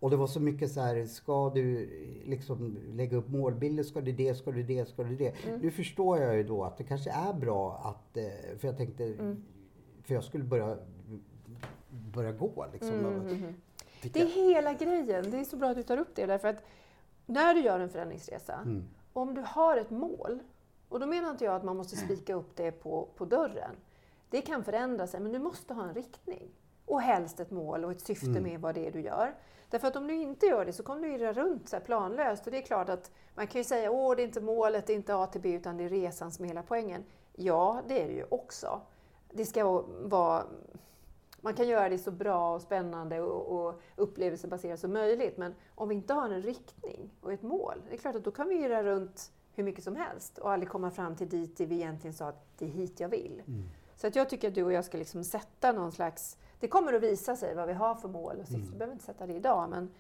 [0.01, 1.87] Och det var så mycket så här, ska du
[2.25, 5.35] liksom lägga upp målbilder, ska du det, ska du det, ska du det.
[5.47, 5.61] Mm.
[5.61, 9.05] Nu förstår jag ju då att det kanske är bra att, eh, för jag tänkte,
[9.05, 9.43] Mm.
[10.05, 10.77] för jag skulle börja,
[12.15, 12.95] börja gå liksom.
[12.95, 13.45] Mm, Fick
[14.03, 15.31] Det är hela grejen.
[15.31, 16.27] Det är så bra att du tar upp det.
[16.27, 16.63] Därför att
[17.27, 18.85] när du gör en förändringsresa, Mm.
[19.13, 20.39] om du har ett mål,
[20.89, 23.71] och då menar inte jag att man måste spika upp det på, på dörren.
[24.31, 26.49] Det kan förändra sig, men du måste ha en riktning.
[26.87, 28.43] Och helst ett mål och ett syfte Mm.
[28.43, 29.35] med vad det är du gör.
[29.71, 32.47] Därför att om du inte gör det så kommer du irra runt så planlöst.
[32.47, 34.93] Och det är klart att man kan ju säga att det är inte målet, det
[34.93, 37.05] är inte A till B, utan det är resan som är hela poängen.
[37.37, 38.81] Ja, det är det ju också.
[39.31, 40.45] Det ska vara
[41.47, 45.37] man kan göra det så bra och spännande och, och upplevelsebaserat som möjligt.
[45.37, 48.31] Men om vi inte har en riktning och ett mål, det är klart att då
[48.31, 51.75] kan vi irra runt hur mycket som helst och aldrig komma fram till dit vi
[51.75, 53.43] egentligen sa att det är hit jag vill.
[53.97, 56.39] Så att jag tycker att du och jag ska liksom sätta någon slags...
[56.61, 58.71] Det kommer att visa sig vad vi har för mål och syfte.
[58.73, 59.91] Vi behöver inte sätta det idag, men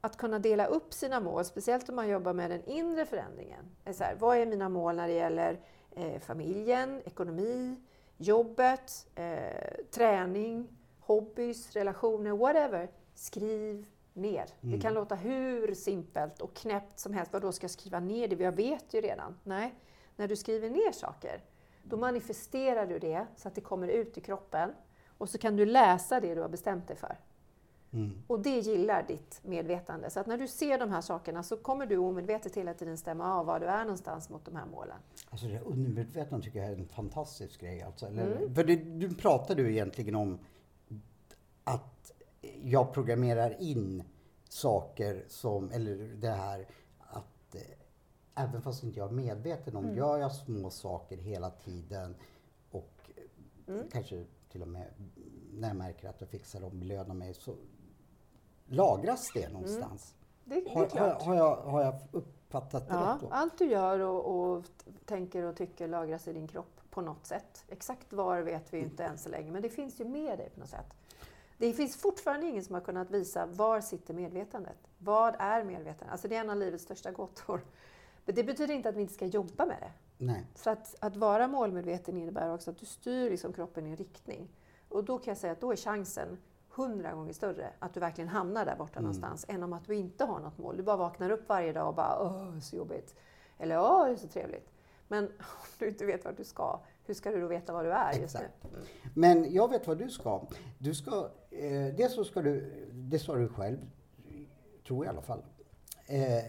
[0.00, 3.64] att kunna dela upp sina mål, speciellt om man jobbar med den inre förändringen.
[3.84, 7.76] Är så här, vad är mina mål när det gäller eh, familjen, ekonomi,
[8.16, 10.68] jobbet, eh, träning,
[11.08, 12.90] hobbys, relationer, whatever.
[13.14, 14.46] Skriv ner.
[14.60, 17.32] Det kan låta hur simpelt och knäppt som helst.
[17.32, 18.44] Vad då ska jag skriva ner det?
[18.44, 19.38] Jag vet ju redan.
[19.44, 19.74] Nej,
[20.16, 21.40] när du skriver ner saker,
[21.82, 24.70] då manifesterar du det så att det kommer ut i kroppen.
[25.18, 27.16] Och så kan du läsa det du har bestämt dig för.
[27.92, 28.22] Mm.
[28.26, 30.10] Och det gillar ditt medvetande.
[30.10, 33.34] Så att när du ser de här sakerna så kommer du omedvetet hela tiden stämma
[33.34, 34.96] av var du är någonstans mot de här målen.
[35.30, 37.82] Alltså det undermedvetna tycker jag är en fantastisk grej.
[37.82, 38.06] Alltså.
[38.06, 38.54] Eller, Mm.
[38.54, 40.38] För det, du pratade ju egentligen om
[41.74, 42.12] att
[42.62, 44.02] jag programmerar in
[44.48, 46.66] saker som, eller det här
[46.98, 47.62] att eh,
[48.34, 49.96] även fast inte jag är medveten om, Mm.
[49.96, 52.14] gör jag små saker hela tiden
[52.70, 53.22] och eh,
[53.74, 53.88] Mm.
[53.92, 54.86] kanske till och med
[55.52, 57.54] när jag märker att jag fixar dem, belönar mig, så
[58.66, 60.14] lagras det någonstans.
[60.44, 61.22] Det, det är Har, har, klart.
[61.22, 63.28] har, jag, har jag uppfattat det Ja, rätt då?
[63.30, 64.64] allt du gör och, och
[65.04, 67.64] tänker och tycker lagras i din kropp på något sätt.
[67.68, 70.60] Exakt var vet vi inte än så länge, men det finns ju med dig på
[70.60, 70.86] något sätt.
[71.58, 74.78] Det finns fortfarande ingen som har kunnat visa var sitter medvetandet?
[74.98, 76.12] Vad är medvetandet?
[76.12, 77.60] Alltså det är en av livets största gåtor.
[78.24, 79.92] Men det betyder inte att vi inte ska jobba med det.
[80.24, 80.46] Nej.
[80.54, 84.48] Så att, att vara målmedveten innebär också att du styr liksom kroppen i en riktning.
[84.88, 88.28] Och då kan jag säga att då är chansen hundra gånger större att du verkligen
[88.28, 90.76] hamnar där borta någonstans än om att du inte har något mål.
[90.76, 93.14] Du bara vaknar upp varje dag och bara åh, så jobbigt.
[93.58, 94.70] Eller åh, det är så trevligt.
[95.08, 97.92] Men om du inte vet vart du ska, hur ska du då veta var du
[97.92, 98.40] är just nu?
[98.40, 98.54] Exakt.
[99.14, 100.42] Men jag vet vad du ska.
[100.78, 103.78] Du ska, eh, dels så ska du, det sa du själv,
[104.86, 105.42] tror jag i alla fall.
[106.06, 106.44] Eh,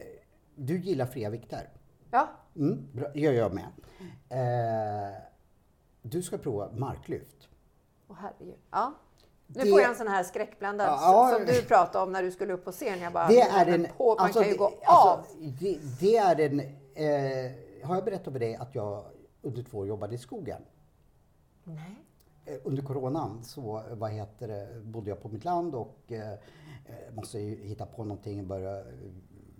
[0.56, 1.70] du gillar fria vikter.
[2.12, 3.68] Ja, Mm, bra, gör jag med.
[4.30, 5.16] Eh,
[6.02, 7.50] du ska prova marklyft.
[8.08, 8.56] Åh herregud.
[8.72, 8.94] Ja.
[9.48, 12.32] Nu Det- får jag en sån här skräckblandad Ja, som du pratade om när du
[12.32, 13.00] skulle upp på scen.
[13.02, 13.88] Jag bara, Det är en...
[13.98, 15.26] på, man alltså, kan ju det- gå alltså, av.
[15.60, 16.60] Det, det är en...
[16.60, 19.04] Eh, har jag berättat för dig att jag
[19.50, 20.62] under två år jobbade i skogen?
[21.64, 21.96] Nej.
[22.46, 26.34] Eh, Under coronan så vad heter det, bodde jag på mitt land och eh,
[27.14, 28.48] måste ju hitta på någonting.
[28.48, 28.84] Börja,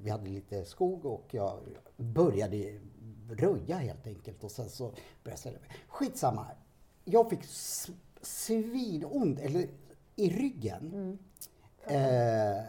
[0.02, 1.60] vi hade lite skog och jag
[1.98, 2.80] började
[3.30, 4.44] röja helt enkelt.
[4.44, 4.92] Och sen så
[5.24, 5.62] började jag mig.
[5.88, 6.46] Skitsamma.
[7.06, 7.40] Jag fick
[8.22, 9.68] svinont, eller
[10.16, 11.18] i ryggen.
[11.84, 12.60] Eh,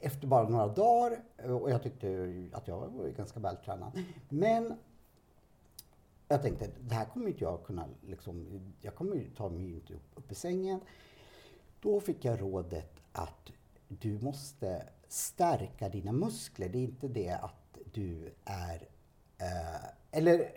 [0.00, 1.22] efter bara några dagar.
[1.44, 4.04] Och jag tyckte att jag var ganska vältränad.
[4.28, 4.74] Men
[6.28, 9.94] jag tänkte, det här kommer inte jag kunna, liksom, jag kommer ju ta mig inte
[9.94, 10.80] upp, upp i sängen.
[11.80, 13.50] Då fick jag rådet att
[13.88, 16.68] du måste stärka dina muskler.
[16.68, 18.88] Det är inte det att du är,
[19.38, 20.52] eh, eller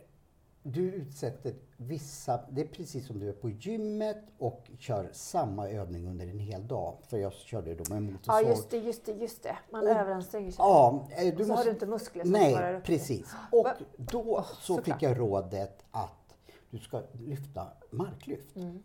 [0.63, 6.07] du utsätter vissa, det är precis som du är på gymmet och kör samma övning
[6.07, 6.97] under en hel dag.
[7.07, 8.49] För jag körde då med Ja, motorsåg.
[8.49, 9.57] just det, just det, just det.
[9.71, 10.55] Man Och- överanstränger sig.
[10.59, 11.69] Ja, eh, Och du så har måste...
[11.69, 13.33] du inte muskler som Nej, svarar upp precis.
[13.51, 13.73] Och Va?
[13.97, 14.85] då så såklart.
[14.99, 16.35] fick jag rådet att
[16.69, 18.55] du ska lyfta marklyft.
[18.55, 18.83] Mm.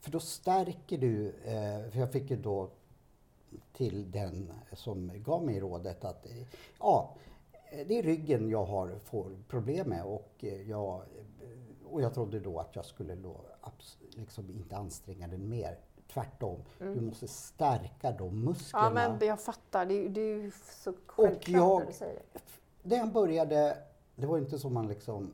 [0.00, 2.70] För då stärker du, eh, för jag fick ju då
[3.72, 6.32] till den som gav mig rådet att eh,
[6.80, 7.14] ja,
[7.84, 11.02] det är ryggen jag har får problem med och eh, jag,
[11.84, 13.40] och jag trodde då att jag skulle då
[14.16, 15.78] liksom inte anstränga den mer.
[16.12, 18.86] Tvärtom, du måste stärka de musklerna.
[18.90, 19.02] Mm.
[19.02, 19.86] Ja, men jag fattar.
[19.86, 22.40] Det, är- det är ju så självklart jag- när du säger det.
[22.82, 23.78] När jag började,
[24.16, 25.32] det var inte som man liksom,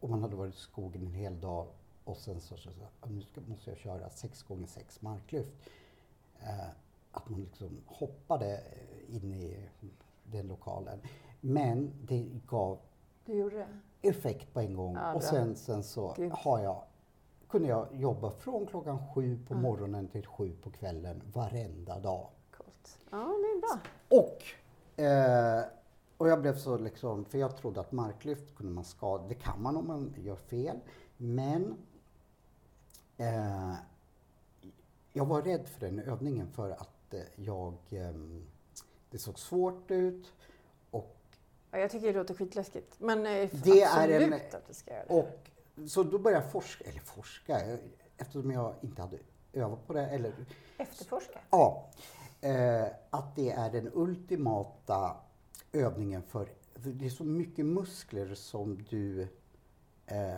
[0.00, 1.66] om man hade varit i skogen en hel dag
[2.04, 5.52] och sen så, så, så nu ska, måste jag köra 6 gånger 6 marklyft.
[6.40, 6.68] Eh,
[7.12, 8.60] att man liksom hoppade
[9.08, 9.68] in i
[10.24, 10.98] den lokalen.
[11.40, 12.78] Men det gav
[13.24, 13.66] det?
[14.02, 16.82] effekt på en gång Ja, och sen, sen så har jag,
[17.48, 22.26] kunde jag jobba från klockan sju på morgonen till sju på kvällen varenda dag.
[22.56, 22.98] Coolt.
[23.10, 23.78] Ja, det är bra.
[24.08, 24.44] Och,
[25.04, 25.64] eh,
[26.16, 29.62] och jag blev så liksom, för jag trodde att marklyft kunde man skada, det kan
[29.62, 30.76] man om man gör fel.
[31.16, 31.76] Men
[33.16, 33.74] eh,
[35.12, 38.46] jag var rädd för den övningen för att eh, jag, ehm,
[39.10, 40.32] det såg svårt ut
[41.70, 42.94] Ja, jag tycker det låter skitläskigt.
[42.98, 45.14] Men eh, Det absolut är en- att du ska göra det.
[45.14, 45.50] och
[45.88, 47.60] så då började jag forska, eller forska,
[48.16, 49.18] eftersom jag inte hade
[49.52, 50.32] övat på det, eller
[50.78, 51.38] Efterforska.
[51.50, 51.90] Ja,
[52.40, 55.16] eh, att det är den ultimata
[55.72, 59.22] övningen för, för det är så mycket muskler som du
[60.06, 60.34] eh,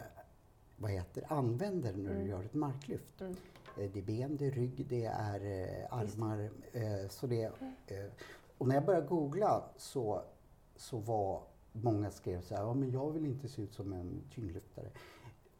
[0.77, 3.21] vad heter, använder när du gör ett marklyft.
[3.21, 3.37] Mm.
[3.79, 6.51] Eh, det är ben, det är rygg, det är eh, armar.
[6.73, 7.43] Eh, så det,
[7.87, 8.05] eh,
[8.59, 10.23] och när jag började googla så,
[10.83, 14.23] så var många skrev så här, ja men jag vill inte se ut som en
[14.35, 14.87] tyngdlyftare.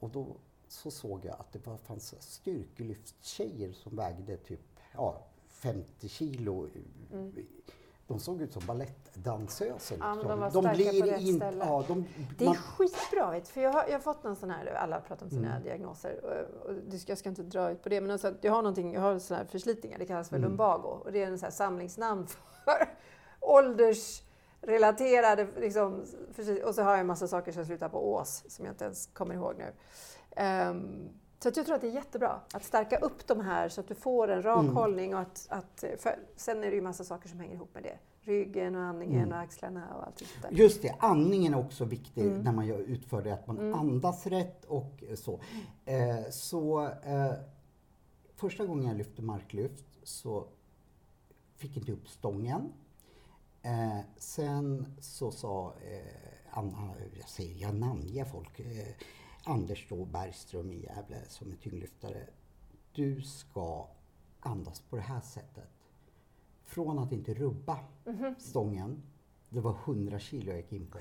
[0.01, 0.27] Och då
[0.69, 4.61] så såg jag att det var, fanns styrkelyftstjejer som vägde typ
[4.95, 6.69] ja, 50 kilo.
[8.07, 9.95] De såg ut som balettdansöser.
[9.97, 10.09] Mm.
[10.09, 10.29] Ja, liksom.
[10.31, 11.65] de var starka på rätt in- ställe.
[11.65, 12.05] Ja, de,
[12.39, 15.01] Det är man- skitbra, vet, för jag har, jag har fått någon sån här, alla
[15.01, 15.63] pratar om sina Mm.
[15.63, 18.93] diagnoser, och, och jag ska inte dra ut på det, men alltså, jag har någonting,
[18.93, 20.49] jag har såna här förslitningar, det kallas för Mm.
[20.49, 22.27] lumbago, och det är en sån här samlingsnamn
[22.65, 22.95] för
[24.63, 26.05] åldersrelaterade, liksom,
[26.65, 29.07] och så har jag en massa saker som slutar på ås, som jag inte ens
[29.07, 29.73] kommer ihåg nu.
[30.37, 31.09] Ehm,
[31.39, 33.95] så jag tror att det är jättebra att stärka upp de här så att du
[33.95, 34.77] får en rak Mm.
[34.77, 37.83] hållning och att, att för, sen är det ju massa saker som hänger ihop med
[37.83, 37.99] det.
[38.25, 39.33] Ryggen och andningen Mm.
[39.33, 40.51] och axlarna och allt sånt där.
[40.51, 42.43] Just det, andningen är också viktig Mm.
[42.43, 45.41] när man gör, utför det, att man andas rätt och så.
[45.85, 47.33] Eh, så eh,
[48.35, 50.45] första gången jag lyfte marklyft så
[51.57, 52.73] fick inte upp stången.
[53.63, 58.95] Eh, sen så sa eh, Anna, jag säger, jag namnger folk, eh,
[59.45, 62.27] Anders då Bergström i Gävle som är tyngdlyftare.
[62.93, 63.89] Du ska
[64.41, 65.69] andas på det här sättet.
[66.65, 68.35] Från att inte rubba Mhm.
[68.39, 69.03] stången,
[69.49, 70.99] det var 100 kilo jag gick in på,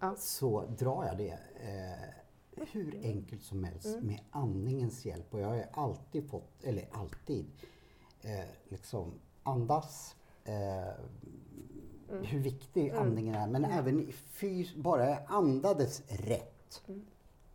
[0.00, 0.14] Ja.
[0.18, 4.06] så drar jag det eh, hur enkelt som helst Mm.
[4.06, 5.34] med andningens hjälp.
[5.34, 7.46] Och jag har alltid fått, eller alltid,
[8.22, 9.12] eh, liksom
[9.42, 10.16] andas.
[10.44, 10.94] Eh,
[12.10, 12.24] Mm.
[12.24, 13.46] Hur viktig andningen är.
[13.46, 16.82] Men även i fys, bara jag andades rätt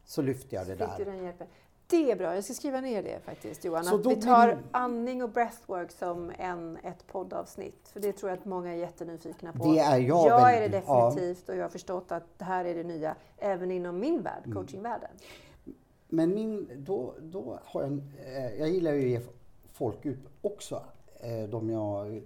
[0.06, 1.24] så lyfte jag det Mm.
[1.38, 1.48] Där.
[1.88, 3.84] Det är bra, jag ska skriva ner det faktiskt Johan.
[3.84, 7.88] Så att vi tar det- andning och breathwork som en, ett poddavsnitt.
[7.88, 9.74] För det tror jag att många är jättenyfikna på.
[9.74, 11.10] Det är jag Jag är det väldigt- ja.
[11.10, 14.42] definitivt och jag har förstått att det här är det nya även inom min värld,
[14.46, 14.56] Mm.
[14.58, 15.10] coachingvärlden.
[16.08, 19.30] Men min, då, då har jag en, eh, Jag gillar ju att ge
[19.74, 20.84] folk ut också.
[21.26, 22.22] Eh, de jag,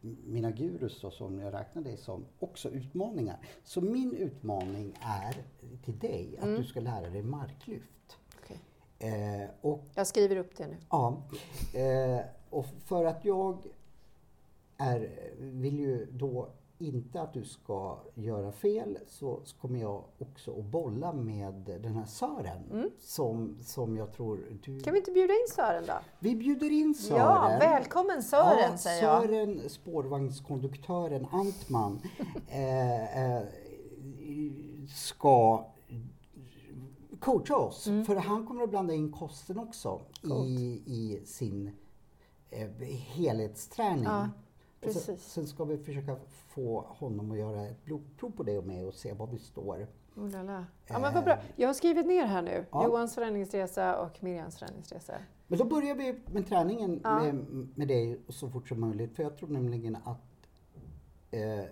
[0.00, 3.36] mina gurus då, som jag räknar dig som, också utmaningar.
[3.64, 5.34] Så min utmaning är
[5.84, 8.18] till dig att du ska lära dig marklyft.
[8.42, 8.58] Okej.
[8.98, 10.76] Eh, och Jag skriver upp det nu.
[10.90, 11.22] Ja,
[11.74, 12.20] eh,
[12.50, 13.58] och för att jag
[14.76, 16.48] är, vill ju då
[16.78, 22.04] inte att du ska göra fel så kommer jag också att bolla med den här
[22.04, 24.70] Sören som, som jag tror du...
[24.70, 24.82] Mm.
[24.82, 25.94] Kan vi inte bjuda in Sören då?
[26.18, 27.20] Vi bjuder in Sören.
[27.20, 29.22] Ja, välkommen Sören ja, säger jag.
[29.22, 32.00] Sören, spårvagnskonduktören Antman,
[32.48, 33.42] eh, eh,
[34.94, 35.64] ska
[37.18, 37.86] coacha oss.
[37.86, 38.04] Mm.
[38.04, 40.00] För han kommer att blanda in kosten också
[40.46, 41.70] i, i sin
[42.50, 44.04] eh, helhetsträning.
[44.04, 44.28] Ja,
[44.86, 45.32] Och sen, precis.
[45.32, 46.16] sen ska vi försöka
[46.48, 49.86] få honom att göra ett blodprov på det och mig och se var vi står.
[50.16, 50.30] Oh.
[50.86, 51.38] Ja, men vad bra.
[51.56, 52.66] Jag har skrivit ner här nu.
[52.70, 52.84] Ja.
[52.84, 55.14] Johans förändringsresa och Miriams förändringsresa.
[55.46, 57.22] Men då börjar vi med träningen Ja.
[57.22, 57.34] med,
[57.74, 59.16] med dig så fort som möjligt.
[59.16, 60.48] För jag tror nämligen att,
[61.30, 61.64] eh,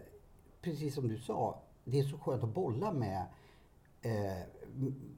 [0.63, 3.23] precis som du sa, det är så skönt att bolla med,
[4.03, 4.43] eh,
[4.77, 5.17] m-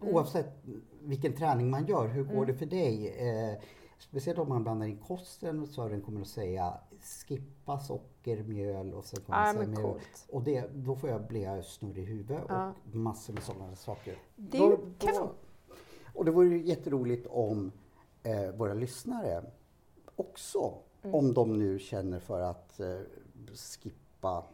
[0.00, 0.62] oavsett
[1.02, 2.46] vilken träning man gör, hur går Mm.
[2.46, 3.08] det för dig?
[3.28, 3.58] Eh,
[3.98, 9.20] speciellt om man blandar in kosten, Sören kommer att säga skippa socker, mjöl och sen
[9.20, 10.00] kommer Ja, men mjöl.
[10.28, 12.72] Och det, då får jag bli jag snurrig i huvudet Ja.
[12.86, 14.18] och massor med sådana saker.
[14.36, 15.32] Det Då- kan då-
[16.14, 17.72] och det vore ju jätteroligt om
[18.22, 19.44] eh, våra lyssnare
[20.16, 21.14] också, Mm.
[21.14, 22.98] om de nu känner för att eh,
[23.54, 24.44] skippa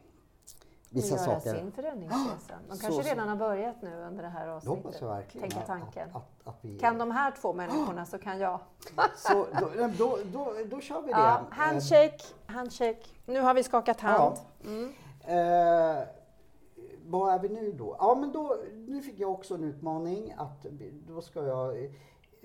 [0.95, 1.55] vissa göra saker.
[1.55, 2.55] sin förändringsresa.
[2.69, 3.09] De kanske så.
[3.09, 4.85] redan har börjat nu under det här avsnittet.
[4.85, 5.51] hoppas jag verkligen.
[5.51, 6.09] Tänka tanken.
[6.09, 8.61] Att, att, att vi, Kan de här två människorna så kan jag.
[9.17, 11.19] Så då, då, då, då kör vi det.
[11.19, 13.05] Ja, Eh, handshake, handshake.
[13.27, 14.37] Nu har vi skakat hand.
[14.65, 14.93] Mm.
[15.21, 16.05] Eh,
[17.07, 17.97] vad är vi nu då?
[17.99, 20.67] Ja, men då, nu fick jag också en utmaning att
[21.09, 21.95] då ska jag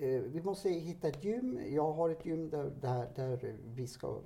[0.06, 1.60] vi måste hitta ett gym.
[1.68, 4.18] Jag har ett gym där, där, där, vi ska,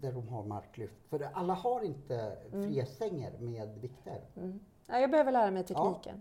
[0.00, 0.94] där de har marklyft.
[1.08, 4.20] För alla har inte frihetsstänger med vikter.
[4.36, 4.60] Mm.
[4.86, 6.20] Ja, jag behöver lära mig tekniken.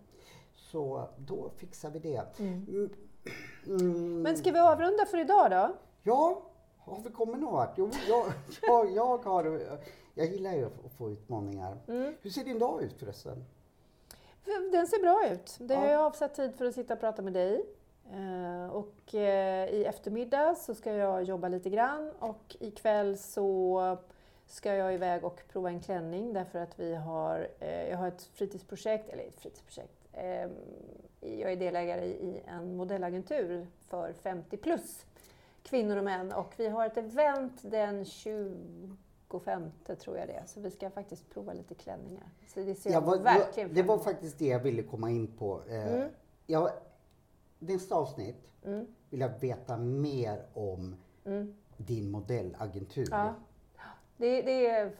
[0.53, 2.39] Så då fixar vi det.
[2.39, 2.65] Mm.
[2.69, 2.89] Mm.
[3.67, 4.21] Mm.
[4.21, 5.75] Men ska vi avrunda för idag då?
[6.03, 6.41] Ja,
[6.77, 7.73] har vi kommit någon vart?
[7.77, 8.25] Jo, jag,
[8.61, 9.61] jag, jag, har,
[10.13, 11.77] jag gillar ju att få utmaningar.
[11.87, 12.13] Mm.
[12.21, 13.45] Hur ser din dag ut förresten?
[14.71, 15.57] Den ser bra ut.
[15.59, 15.91] Det har Ja.
[15.91, 17.65] jag avsatt tid för att sitta och prata med dig.
[18.13, 23.97] Eh, Och eh, i eftermiddag så ska jag jobba lite grann och ikväll så
[24.45, 28.23] ska jag iväg och prova en klänning därför att vi har, eh, jag har ett
[28.23, 29.97] fritidsprojekt, eller ett fritidsprojekt,
[31.19, 35.05] jag är delägare i en modellagentur för 50 plus
[35.63, 40.59] kvinnor och män och vi har ett event den 25 tror jag det är, så
[40.59, 42.29] vi ska faktiskt prova lite klänningar.
[42.47, 45.61] Så det ser Jag var, verkligen det var faktiskt det jag ville komma in på.
[45.69, 46.09] Mm.
[46.47, 46.69] jag,
[47.61, 48.87] nästa avsnitt Mm.
[49.09, 50.95] vill jag veta mer om
[51.25, 51.55] Mm.
[51.77, 53.07] din modellagentur.
[53.11, 53.33] Ja.
[54.17, 54.91] Det, det är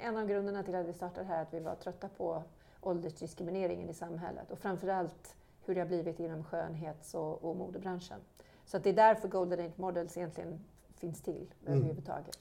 [0.00, 2.42] en av grunderna till att vi startade här, att vi var trötta på
[2.80, 8.20] åldersdiskrimineringen i samhället och framförallt hur det har blivit inom skönhets och, och modebranschen.
[8.64, 10.64] Så det är därför Golden Age Models egentligen
[10.96, 11.78] finns till Mm.
[11.78, 12.38] överhuvudtaget.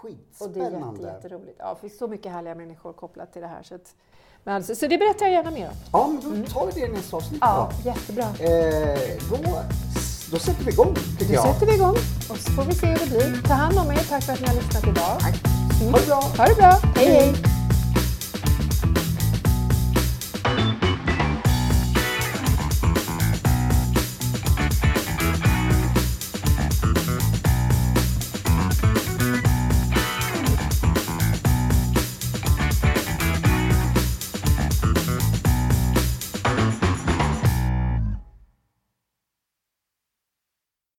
[0.00, 1.02] Och det är Skitspännande.
[1.02, 1.56] jätte, jätteroligt.
[1.58, 3.62] Ja, det finns så mycket härliga människor kopplat till det här.
[3.62, 3.96] Så, att,
[4.48, 5.74] alltså, så det berättar jag gärna mer om.
[5.92, 7.88] Ja, men då tar vi det i nästa avsnitt Ja, då.
[7.88, 8.24] jättebra.
[8.24, 8.98] Eh,
[9.30, 9.62] då.
[10.30, 11.54] Då sätter vi igång tycker Då jag.
[11.54, 11.96] sätter vi igång
[12.30, 13.42] och så får vi se hur det blir.
[13.48, 13.96] Ta hand om er.
[14.08, 15.16] Tack för att ni har lyssnat idag.
[15.20, 15.34] Tack.
[15.92, 16.22] Ha det bra.
[16.36, 16.80] Ha det bra.
[16.96, 17.34] Hej hej!